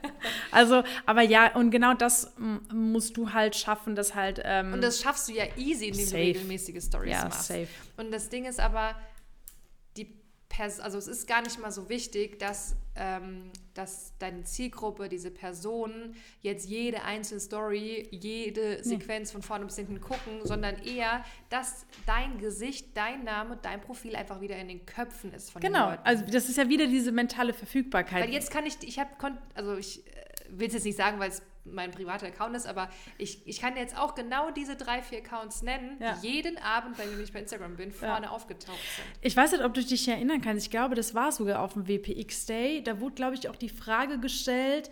also, 0.50 0.82
aber 1.06 1.22
ja, 1.22 1.54
und 1.54 1.70
genau 1.70 1.94
das 1.94 2.32
musst 2.72 3.16
du 3.16 3.32
halt 3.32 3.56
schaffen, 3.56 3.94
dass 3.94 4.14
halt. 4.14 4.40
Ähm, 4.44 4.74
und 4.74 4.82
das 4.82 5.00
schaffst 5.00 5.28
du 5.28 5.32
ja 5.32 5.44
easy, 5.56 5.88
indem 5.88 6.04
safe. 6.04 6.16
du 6.16 6.22
regelmäßige 6.22 6.84
Stories 6.84 7.12
ja, 7.12 7.24
machst. 7.24 7.46
Safe. 7.46 7.68
Und 7.96 8.10
das 8.12 8.28
Ding 8.28 8.44
ist 8.44 8.60
aber, 8.60 8.94
also 10.60 10.98
es 10.98 11.06
ist 11.06 11.26
gar 11.26 11.42
nicht 11.42 11.58
mal 11.58 11.70
so 11.70 11.88
wichtig, 11.88 12.38
dass, 12.38 12.76
ähm, 12.94 13.50
dass 13.74 14.12
deine 14.18 14.44
Zielgruppe, 14.44 15.08
diese 15.08 15.30
Personen 15.30 16.14
jetzt 16.40 16.68
jede 16.68 17.02
einzelne 17.02 17.40
Story, 17.40 18.08
jede 18.10 18.82
Sequenz 18.84 19.32
von 19.32 19.42
vorne 19.42 19.64
bis 19.64 19.76
hinten 19.76 20.00
gucken, 20.00 20.40
sondern 20.44 20.76
eher, 20.82 21.24
dass 21.48 21.86
dein 22.06 22.38
Gesicht, 22.38 22.96
dein 22.96 23.24
Name, 23.24 23.58
dein 23.60 23.80
Profil 23.80 24.16
einfach 24.16 24.40
wieder 24.40 24.56
in 24.56 24.68
den 24.68 24.86
Köpfen 24.86 25.32
ist 25.32 25.50
von 25.50 25.62
genau. 25.62 25.78
den 25.78 25.90
Leuten. 25.90 26.04
Genau, 26.04 26.20
also 26.20 26.32
das 26.32 26.48
ist 26.48 26.58
ja 26.58 26.68
wieder 26.68 26.86
diese 26.86 27.12
mentale 27.12 27.52
Verfügbarkeit. 27.52 28.24
Weil 28.24 28.32
jetzt 28.32 28.50
kann 28.50 28.66
ich, 28.66 28.76
ich 28.82 28.98
habe, 28.98 29.10
also 29.54 29.76
ich 29.76 30.06
äh, 30.06 30.10
will 30.50 30.68
es 30.68 30.74
jetzt 30.74 30.84
nicht 30.84 30.96
sagen, 30.96 31.18
weil 31.18 31.30
es 31.30 31.42
mein 31.64 31.90
privater 31.90 32.26
Account 32.26 32.56
ist, 32.56 32.66
aber 32.66 32.88
ich, 33.18 33.46
ich 33.46 33.60
kann 33.60 33.76
jetzt 33.76 33.96
auch 33.96 34.14
genau 34.14 34.50
diese 34.50 34.76
drei, 34.76 35.02
vier 35.02 35.18
Accounts 35.18 35.62
nennen, 35.62 35.98
ja. 36.00 36.14
die 36.14 36.28
jeden 36.28 36.58
Abend, 36.58 36.98
wenn 36.98 37.22
ich 37.22 37.32
bei 37.32 37.40
Instagram 37.40 37.76
bin, 37.76 37.92
vorne 37.92 38.26
ja. 38.26 38.32
aufgetaucht 38.32 38.78
sind. 38.96 39.06
Ich 39.20 39.36
weiß 39.36 39.52
nicht, 39.52 39.64
ob 39.64 39.74
du 39.74 39.84
dich 39.84 40.08
erinnern 40.08 40.40
kannst. 40.40 40.66
Ich 40.66 40.70
glaube, 40.70 40.94
das 40.94 41.14
war 41.14 41.32
sogar 41.32 41.60
auf 41.62 41.74
dem 41.74 41.86
WPX 41.86 42.46
Day. 42.46 42.82
Da 42.82 43.00
wurde, 43.00 43.14
glaube 43.14 43.34
ich, 43.34 43.48
auch 43.48 43.56
die 43.56 43.68
Frage 43.68 44.18
gestellt, 44.18 44.90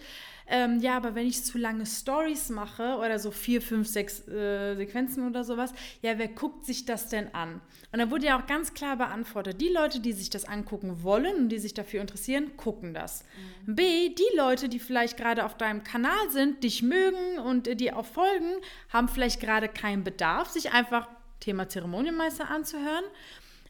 ähm, 0.50 0.80
ja, 0.80 0.96
aber 0.96 1.14
wenn 1.14 1.26
ich 1.26 1.44
zu 1.44 1.58
lange 1.58 1.84
Stories 1.84 2.48
mache 2.48 2.96
oder 2.96 3.18
so 3.18 3.30
vier, 3.30 3.60
fünf, 3.60 3.86
sechs 3.86 4.26
äh, 4.28 4.76
Sequenzen 4.76 5.26
oder 5.26 5.44
sowas, 5.44 5.72
ja, 6.00 6.18
wer 6.18 6.28
guckt 6.28 6.64
sich 6.64 6.86
das 6.86 7.08
denn 7.08 7.34
an? 7.34 7.60
Und 7.92 7.98
da 7.98 8.10
wurde 8.10 8.26
ja 8.26 8.40
auch 8.40 8.46
ganz 8.46 8.72
klar 8.72 8.96
beantwortet, 8.96 9.60
die 9.60 9.68
Leute, 9.68 10.00
die 10.00 10.12
sich 10.12 10.30
das 10.30 10.46
angucken 10.46 11.02
wollen 11.02 11.36
und 11.36 11.48
die 11.50 11.58
sich 11.58 11.74
dafür 11.74 12.00
interessieren, 12.00 12.56
gucken 12.56 12.94
das. 12.94 13.24
Mhm. 13.66 13.76
B, 13.76 14.08
die 14.10 14.36
Leute, 14.36 14.68
die 14.68 14.78
vielleicht 14.78 15.16
gerade 15.18 15.44
auf 15.44 15.56
deinem 15.56 15.84
Kanal 15.84 16.30
sind, 16.30 16.64
dich 16.64 16.82
mögen 16.82 17.38
und 17.44 17.68
äh, 17.68 17.76
dir 17.76 17.98
auch 17.98 18.06
folgen, 18.06 18.52
haben 18.88 19.08
vielleicht 19.08 19.40
gerade 19.40 19.68
keinen 19.68 20.02
Bedarf, 20.02 20.48
sich 20.48 20.72
einfach 20.72 21.08
Thema 21.40 21.68
Zeremonienmeister 21.68 22.50
anzuhören. 22.50 23.04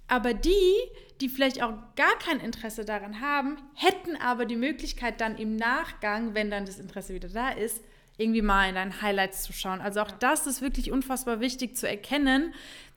Aber 0.08 0.34
die, 0.34 0.74
die 1.20 1.28
vielleicht 1.28 1.62
auch 1.62 1.74
gar 1.96 2.18
kein 2.18 2.40
Interesse 2.40 2.84
daran 2.84 3.20
haben, 3.20 3.58
hätten 3.74 4.16
aber 4.16 4.46
die 4.46 4.56
Möglichkeit 4.56 5.20
dann 5.20 5.36
im 5.36 5.56
Nachgang, 5.56 6.34
wenn 6.34 6.50
dann 6.50 6.64
das 6.64 6.78
Interesse 6.78 7.14
wieder 7.14 7.28
da 7.28 7.50
ist, 7.50 7.82
irgendwie 8.16 8.42
mal 8.42 8.68
in 8.68 8.74
deinen 8.74 9.00
Highlights 9.00 9.42
zu 9.42 9.52
schauen. 9.52 9.80
Also 9.80 10.00
auch 10.00 10.10
das 10.10 10.46
ist 10.46 10.60
wirklich 10.60 10.90
unfassbar 10.90 11.40
wichtig 11.40 11.76
zu 11.76 11.88
erkennen, 11.88 12.52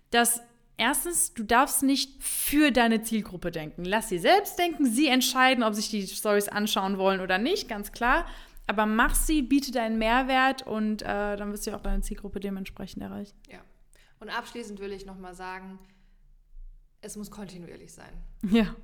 dass 0.10 0.41
erstens, 0.78 1.34
du 1.34 1.43
darfst 1.43 1.84
nicht 1.84 2.24
für 2.24 2.71
deine 2.71 3.04
Zielgruppe 3.04 3.52
denken. 3.52 3.86
Lass 3.86 4.10
sie 4.10 4.17
selbst 4.17 4.58
denken, 4.58 4.86
sie 4.86 5.08
entscheiden, 5.08 5.63
ob 5.63 5.76
sich 5.76 5.89
die 5.89 6.08
Stories 6.08 6.47
anschauen 6.47 6.97
wollen 6.97 7.21
oder 7.21 7.38
nicht, 7.38 7.69
ganz 7.69 7.91
klar. 7.91 8.26
Aber 8.67 8.86
mach 8.86 9.15
sie, 9.15 9.41
biete 9.41 9.71
deinen 9.71 9.97
Mehrwert 9.97 10.65
und 10.65 11.02
äh, 11.02 11.36
dann 11.36 11.52
wirst 11.52 11.67
du 11.67 11.76
auch 11.76 11.82
deine 11.82 12.02
Zielgruppe 12.02 12.39
dementsprechend 12.39 13.04
erreichen. 13.04 13.36
Ja. 13.50 13.60
Und 14.19 14.30
abschließend 14.30 14.80
will 14.80 14.91
ich 14.91 15.06
nochmal 15.06 15.36
sagen, 15.36 15.78
es 17.02 17.16
muss 17.16 17.32
kontinuierlich 17.32 17.94
sein. 17.94 18.14
Ja. 18.50 18.76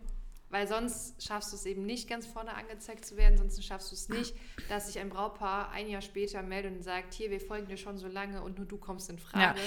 Weil 0.50 0.68
sonst 0.68 1.22
schaffst 1.22 1.52
du 1.52 1.58
es 1.58 1.66
eben 1.66 1.86
nicht, 1.86 2.08
ganz 2.08 2.26
vorne 2.26 2.54
angezeigt 2.54 3.06
zu 3.06 3.18
werden, 3.18 3.38
sonst 3.38 3.64
schaffst 3.66 3.92
du 3.92 3.96
es 3.96 4.08
nicht, 4.08 4.34
dass 4.70 4.88
sich 4.88 5.00
ein 5.00 5.10
Brautpaar 5.10 5.72
ein 5.72 5.90
Jahr 5.90 6.02
später 6.02 6.42
meldet 6.42 6.74
und 6.74 6.84
sagt, 6.84 7.14
hier, 7.14 7.30
wir 7.32 7.42
folgen 7.42 7.68
dir 7.68 7.78
schon 7.78 7.98
so 7.98 8.08
lange 8.08 8.42
und 8.42 8.58
nur 8.58 8.66
du 8.66 8.78
kommst 8.78 9.10
in 9.10 9.20
Frage. 9.20 9.60
Ja. 9.60 9.66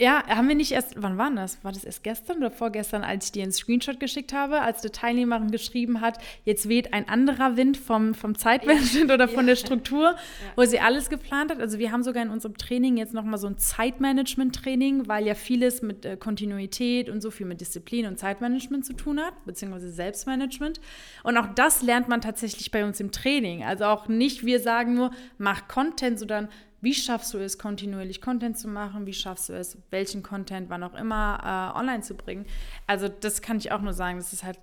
Ja, 0.00 0.24
haben 0.28 0.46
wir 0.46 0.54
nicht 0.54 0.70
erst, 0.70 0.94
wann 0.96 1.18
war 1.18 1.28
das? 1.32 1.62
War 1.64 1.72
das 1.72 1.82
erst 1.82 2.04
gestern 2.04 2.36
oder 2.36 2.52
vorgestern, 2.52 3.02
als 3.02 3.26
ich 3.26 3.32
dir 3.32 3.42
einen 3.42 3.50
Screenshot 3.50 3.98
geschickt 3.98 4.32
habe, 4.32 4.60
als 4.60 4.80
die 4.80 4.90
Teilnehmerin 4.90 5.50
geschrieben 5.50 6.00
hat, 6.00 6.18
jetzt 6.44 6.68
weht 6.68 6.94
ein 6.94 7.08
anderer 7.08 7.56
Wind 7.56 7.76
vom, 7.76 8.14
vom 8.14 8.38
Zeitmanagement 8.38 9.08
ja. 9.08 9.14
oder 9.14 9.26
von 9.26 9.40
ja. 9.40 9.46
der 9.46 9.56
Struktur, 9.56 10.10
ja. 10.10 10.16
wo 10.54 10.64
sie 10.64 10.78
alles 10.78 11.10
geplant 11.10 11.50
hat. 11.50 11.60
Also 11.60 11.80
wir 11.80 11.90
haben 11.90 12.04
sogar 12.04 12.22
in 12.22 12.30
unserem 12.30 12.56
Training 12.56 12.96
jetzt 12.96 13.12
nochmal 13.12 13.38
so 13.38 13.48
ein 13.48 13.58
Zeitmanagement-Training, 13.58 15.08
weil 15.08 15.26
ja 15.26 15.34
vieles 15.34 15.82
mit 15.82 16.04
äh, 16.04 16.16
Kontinuität 16.16 17.10
und 17.10 17.20
so 17.20 17.32
viel 17.32 17.46
mit 17.46 17.60
Disziplin 17.60 18.06
und 18.06 18.20
Zeitmanagement 18.20 18.86
zu 18.86 18.92
tun 18.92 19.18
hat, 19.18 19.34
beziehungsweise 19.46 19.90
Selbstmanagement. 19.90 20.80
Und 21.24 21.36
auch 21.36 21.48
das 21.56 21.82
lernt 21.82 22.06
man 22.06 22.20
tatsächlich 22.20 22.70
bei 22.70 22.84
uns 22.84 23.00
im 23.00 23.10
Training. 23.10 23.64
Also 23.64 23.86
auch 23.86 24.06
nicht, 24.06 24.46
wir 24.46 24.60
sagen 24.60 24.94
nur, 24.94 25.10
mach 25.38 25.66
Content, 25.66 26.20
sondern 26.20 26.48
wie 26.80 26.94
schaffst 26.94 27.34
du 27.34 27.38
es, 27.38 27.58
kontinuierlich 27.58 28.20
Content 28.20 28.56
zu 28.58 28.68
machen? 28.68 29.06
Wie 29.06 29.12
schaffst 29.12 29.48
du 29.48 29.52
es, 29.54 29.78
welchen 29.90 30.22
Content, 30.22 30.70
wann 30.70 30.82
auch 30.82 30.94
immer, 30.94 31.74
äh, 31.74 31.78
online 31.78 32.02
zu 32.02 32.14
bringen? 32.14 32.46
Also 32.86 33.08
das 33.08 33.42
kann 33.42 33.58
ich 33.58 33.72
auch 33.72 33.80
nur 33.80 33.92
sagen. 33.92 34.18
Das 34.18 34.32
ist 34.32 34.44
halt, 34.44 34.58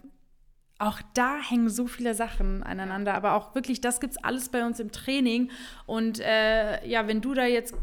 auch 0.80 0.99
da 1.13 1.38
hängen 1.41 1.69
so 1.69 1.88
viele 1.88 2.13
Sachen 2.13 2.63
aneinander. 2.63 3.13
Aber 3.13 3.34
auch 3.34 3.56
wirklich, 3.56 3.82
das 3.82 3.99
gibt 3.99 4.13
es 4.13 4.23
alles 4.23 4.49
bei 4.49 4.65
uns 4.65 4.80
im 4.80 4.91
Training. 4.91 5.51
Und 5.86 6.19
äh, 6.19 6.86
ja, 6.88 7.08
wenn 7.08 7.21
du 7.21 7.34
da 7.34 7.45
jetzt 7.45 7.75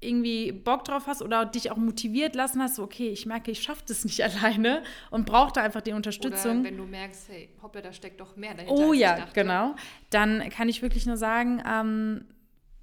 irgendwie 0.00 0.52
Bock 0.52 0.84
drauf 0.84 1.06
hast 1.06 1.22
oder 1.22 1.44
dich 1.44 1.70
auch 1.70 1.76
motiviert 1.76 2.34
lassen 2.34 2.62
hast, 2.62 2.76
so, 2.76 2.84
okay, 2.84 3.08
ich 3.08 3.26
merke, 3.26 3.50
ich 3.50 3.62
schaffe 3.62 3.82
das 3.88 4.04
nicht 4.04 4.22
alleine 4.24 4.82
und 5.10 5.26
brauche 5.26 5.52
da 5.52 5.62
einfach 5.62 5.80
die 5.80 5.92
Unterstützung. 5.92 6.60
Oder 6.60 6.70
wenn 6.70 6.76
du 6.76 6.84
merkst, 6.84 7.28
hey, 7.28 7.48
hoppla, 7.62 7.80
da 7.80 7.92
steckt 7.92 8.20
doch 8.20 8.36
mehr 8.36 8.54
dahinter. 8.54 8.74
Oh 8.74 8.92
ja, 8.92 9.26
genau. 9.32 9.74
Dann 10.10 10.48
kann 10.50 10.68
ich 10.68 10.82
wirklich 10.82 11.06
nur 11.06 11.16
sagen, 11.16 11.62
ähm, 11.66 12.24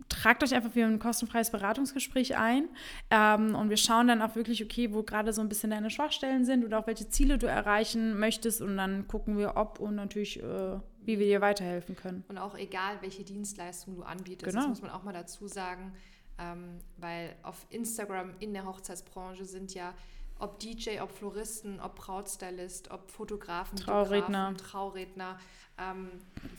tragt 0.09 0.43
euch 0.43 0.53
einfach 0.53 0.71
für 0.71 0.85
ein 0.85 0.99
kostenfreies 0.99 1.51
Beratungsgespräch 1.51 2.37
ein 2.37 2.69
ähm, 3.09 3.55
und 3.55 3.69
wir 3.69 3.77
schauen 3.77 4.07
dann 4.07 4.21
auch 4.21 4.35
wirklich, 4.35 4.63
okay, 4.63 4.93
wo 4.93 5.03
gerade 5.03 5.33
so 5.33 5.41
ein 5.41 5.49
bisschen 5.49 5.71
deine 5.71 5.89
Schwachstellen 5.89 6.45
sind 6.45 6.63
oder 6.63 6.79
auch 6.79 6.87
welche 6.87 7.09
Ziele 7.09 7.37
du 7.37 7.47
erreichen 7.47 8.19
möchtest 8.19 8.61
und 8.61 8.77
dann 8.77 9.07
gucken 9.07 9.37
wir, 9.37 9.57
ob 9.57 9.79
und 9.79 9.95
natürlich, 9.95 10.41
äh, 10.41 10.79
wie 11.03 11.19
wir 11.19 11.25
dir 11.25 11.41
weiterhelfen 11.41 11.95
können. 11.95 12.23
Und 12.27 12.37
auch 12.37 12.57
egal, 12.57 12.97
welche 13.01 13.23
Dienstleistung 13.23 13.95
du 13.95 14.03
anbietest, 14.03 14.51
genau. 14.51 14.61
das 14.61 14.69
muss 14.69 14.81
man 14.81 14.91
auch 14.91 15.03
mal 15.03 15.13
dazu 15.13 15.47
sagen, 15.47 15.93
ähm, 16.37 16.79
weil 16.97 17.35
auf 17.43 17.65
Instagram 17.69 18.35
in 18.39 18.53
der 18.53 18.65
Hochzeitsbranche 18.65 19.45
sind 19.45 19.73
ja 19.73 19.93
ob 20.37 20.59
DJ, 20.59 20.99
ob 21.01 21.11
Floristen, 21.11 21.79
ob 21.79 21.95
Brautstylist, 21.95 22.91
ob 22.91 23.09
Fotografen, 23.09 23.77
Trauredner, 23.77 24.53
Trauredner 24.57 25.39
ähm, 25.77 26.09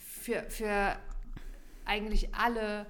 für, 0.03 0.43
für 0.49 0.97
eigentlich 1.85 2.35
alle 2.35 2.87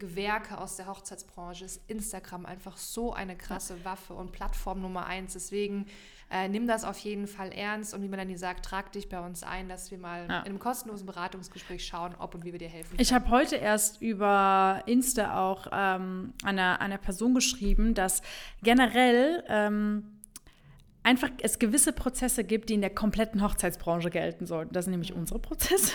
Gewerke 0.00 0.58
aus 0.58 0.74
der 0.74 0.88
Hochzeitsbranche 0.88 1.64
ist 1.64 1.80
Instagram 1.86 2.44
einfach 2.44 2.76
so 2.76 3.12
eine 3.12 3.36
krasse 3.36 3.84
Waffe 3.84 4.14
und 4.14 4.32
Plattform 4.32 4.80
Nummer 4.80 5.06
eins. 5.06 5.34
Deswegen 5.34 5.86
äh, 6.30 6.48
nimm 6.48 6.66
das 6.66 6.84
auf 6.84 6.98
jeden 6.98 7.26
Fall 7.26 7.52
ernst 7.52 7.94
und 7.94 8.02
wie 8.02 8.08
man 8.08 8.18
dann 8.18 8.36
sagt, 8.36 8.64
trag 8.64 8.90
dich 8.92 9.08
bei 9.08 9.20
uns 9.20 9.42
ein, 9.42 9.68
dass 9.68 9.90
wir 9.90 9.98
mal 9.98 10.26
ja. 10.28 10.40
in 10.40 10.46
einem 10.46 10.58
kostenlosen 10.58 11.06
Beratungsgespräch 11.06 11.86
schauen, 11.86 12.14
ob 12.18 12.34
und 12.34 12.44
wie 12.44 12.52
wir 12.52 12.58
dir 12.58 12.68
helfen 12.68 12.90
können. 12.90 13.00
Ich 13.00 13.12
habe 13.12 13.28
heute 13.30 13.56
erst 13.56 14.00
über 14.00 14.82
Insta 14.86 15.40
auch 15.40 15.66
ähm, 15.72 16.32
einer, 16.44 16.80
einer 16.80 16.98
Person 16.98 17.34
geschrieben, 17.34 17.94
dass 17.94 18.22
generell 18.62 19.44
ähm, 19.48 20.19
einfach 21.02 21.30
es 21.42 21.58
gewisse 21.58 21.92
Prozesse 21.92 22.44
gibt, 22.44 22.68
die 22.68 22.74
in 22.74 22.82
der 22.82 22.90
kompletten 22.90 23.42
Hochzeitsbranche 23.42 24.10
gelten 24.10 24.46
sollten. 24.46 24.74
Das 24.74 24.84
sind 24.84 24.92
nämlich 24.92 25.14
unsere 25.14 25.38
Prozesse 25.38 25.94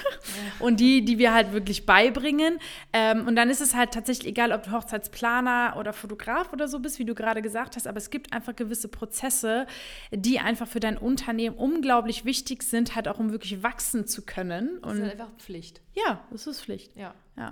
und 0.59 0.79
die, 0.79 1.05
die 1.05 1.19
wir 1.19 1.33
halt 1.33 1.53
wirklich 1.53 1.85
beibringen. 1.85 2.59
Ähm, 2.91 3.27
und 3.27 3.35
dann 3.35 3.49
ist 3.49 3.61
es 3.61 3.75
halt 3.75 3.91
tatsächlich 3.91 4.29
egal, 4.29 4.51
ob 4.51 4.63
du 4.63 4.71
Hochzeitsplaner 4.71 5.75
oder 5.77 5.93
Fotograf 5.93 6.51
oder 6.53 6.67
so 6.67 6.79
bist, 6.79 6.97
wie 6.97 7.05
du 7.05 7.13
gerade 7.13 7.41
gesagt 7.41 7.75
hast, 7.75 7.87
aber 7.87 7.97
es 7.97 8.09
gibt 8.09 8.33
einfach 8.33 8.55
gewisse 8.55 8.87
Prozesse, 8.87 9.67
die 10.11 10.39
einfach 10.39 10.67
für 10.67 10.79
dein 10.79 10.97
Unternehmen 10.97 11.55
unglaublich 11.55 12.25
wichtig 12.25 12.63
sind, 12.63 12.95
halt 12.95 13.07
auch 13.07 13.19
um 13.19 13.31
wirklich 13.31 13.61
wachsen 13.61 14.07
zu 14.07 14.23
können. 14.23 14.79
Und 14.79 14.83
das 14.83 14.93
ist 14.95 15.01
halt 15.01 15.11
einfach 15.11 15.31
Pflicht. 15.37 15.81
Ja, 15.93 16.23
das 16.31 16.47
ist 16.47 16.61
Pflicht. 16.61 16.95
Ja. 16.95 17.13
ja. 17.37 17.51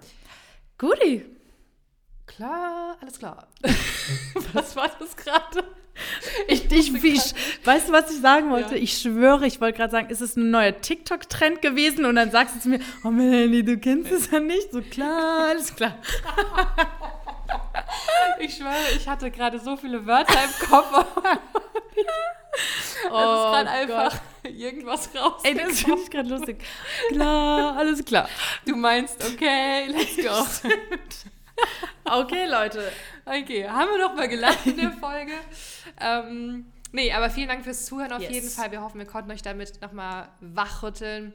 Guti. 0.77 1.25
Klar, 2.25 2.97
alles 3.01 3.19
klar. 3.19 3.47
Was 4.53 4.75
war 4.75 4.89
das 4.99 5.15
gerade? 5.15 5.63
Ich, 6.47 6.71
ich, 6.71 7.03
ich, 7.03 7.33
weißt 7.63 7.89
du, 7.89 7.93
was 7.93 8.11
ich 8.11 8.19
sagen 8.19 8.49
wollte? 8.49 8.75
Ja. 8.75 8.81
Ich 8.81 8.97
schwöre, 8.97 9.45
ich 9.45 9.61
wollte 9.61 9.77
gerade 9.77 9.91
sagen, 9.91 10.09
ist 10.09 10.21
es 10.21 10.35
ein 10.35 10.49
neuer 10.49 10.79
TikTok-Trend 10.79 11.61
gewesen? 11.61 12.05
Und 12.05 12.15
dann 12.15 12.31
sagst 12.31 12.55
du 12.55 12.59
zu 12.59 12.69
mir, 12.69 12.79
oh 13.03 13.09
Melanie, 13.09 13.63
du 13.63 13.77
kennst 13.77 14.11
es 14.11 14.31
ja 14.31 14.39
nicht. 14.39 14.71
So 14.71 14.81
klar, 14.81 15.49
alles 15.49 15.75
klar. 15.75 15.97
Ich 18.39 18.55
schwöre, 18.55 18.73
ich 18.95 19.07
hatte 19.07 19.29
gerade 19.31 19.59
so 19.59 19.77
viele 19.77 20.05
Wörter 20.05 20.39
im 20.43 20.67
Kopf. 20.67 21.05
Es 22.55 23.11
oh 23.11 23.15
ist 23.15 23.15
gerade 23.15 23.69
einfach 23.69 24.21
irgendwas 24.43 25.09
raus. 25.15 25.41
Ey, 25.43 25.55
das 25.55 25.81
finde 25.81 26.01
ich 26.03 26.09
gerade 26.11 26.29
lustig. 26.29 26.63
Klar, 27.09 27.77
alles 27.77 28.05
klar. 28.05 28.29
Du 28.65 28.75
meinst, 28.75 29.23
okay, 29.25 29.87
let's 29.87 30.15
go. 30.17 30.69
okay, 32.05 32.45
Leute. 32.45 32.91
Okay, 33.25 33.67
haben 33.67 33.91
wir 33.91 33.99
noch 33.99 34.15
mal 34.15 34.27
gelacht 34.27 34.65
in 34.65 34.77
der 34.77 34.91
Folge. 34.91 35.33
ähm, 35.99 36.71
nee, 36.91 37.11
aber 37.11 37.29
vielen 37.29 37.47
Dank 37.47 37.63
fürs 37.63 37.85
Zuhören 37.85 38.11
auf 38.11 38.21
yes. 38.21 38.31
jeden 38.31 38.49
Fall. 38.49 38.71
Wir 38.71 38.81
hoffen, 38.81 38.99
wir 38.99 39.07
konnten 39.07 39.31
euch 39.31 39.41
damit 39.41 39.81
noch 39.81 39.91
mal 39.91 40.29
wachrütteln. 40.39 41.33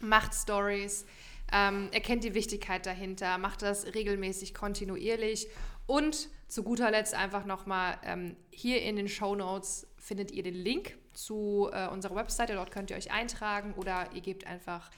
Macht 0.00 0.34
Stories. 0.34 1.06
Ähm, 1.52 1.88
erkennt 1.92 2.24
die 2.24 2.34
Wichtigkeit 2.34 2.86
dahinter, 2.86 3.38
macht 3.38 3.62
das 3.62 3.94
regelmäßig, 3.94 4.52
kontinuierlich 4.52 5.46
und 5.86 6.28
zu 6.48 6.64
guter 6.64 6.90
Letzt 6.90 7.14
einfach 7.14 7.44
nochmal 7.44 7.98
ähm, 8.04 8.36
hier 8.50 8.82
in 8.82 8.96
den 8.96 9.06
Show 9.08 9.36
Notes 9.36 9.86
findet 9.96 10.32
ihr 10.32 10.42
den 10.42 10.54
Link 10.54 10.98
zu 11.12 11.68
äh, 11.72 11.88
unserer 11.88 12.16
Webseite. 12.16 12.54
Dort 12.54 12.70
könnt 12.70 12.90
ihr 12.90 12.96
euch 12.96 13.12
eintragen 13.12 13.74
oder 13.74 14.12
ihr 14.12 14.20
gebt 14.20 14.46
einfach 14.46 14.90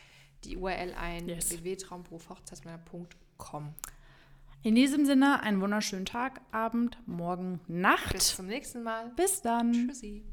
die 0.44 0.56
URL 0.56 0.94
ein 0.94 1.28
yes. 1.28 1.50
www.traumberufhochzeitsmänner.com. 1.50 3.74
In 4.62 4.74
diesem 4.74 5.06
Sinne, 5.06 5.40
einen 5.42 5.60
wunderschönen 5.60 6.04
Tag, 6.04 6.40
Abend, 6.50 6.98
Morgen, 7.06 7.60
Nacht. 7.68 8.12
Bis 8.12 8.34
zum 8.34 8.46
nächsten 8.46 8.82
Mal. 8.82 9.12
Bis 9.14 9.40
dann. 9.40 9.72
Tschüssi. 9.72 10.24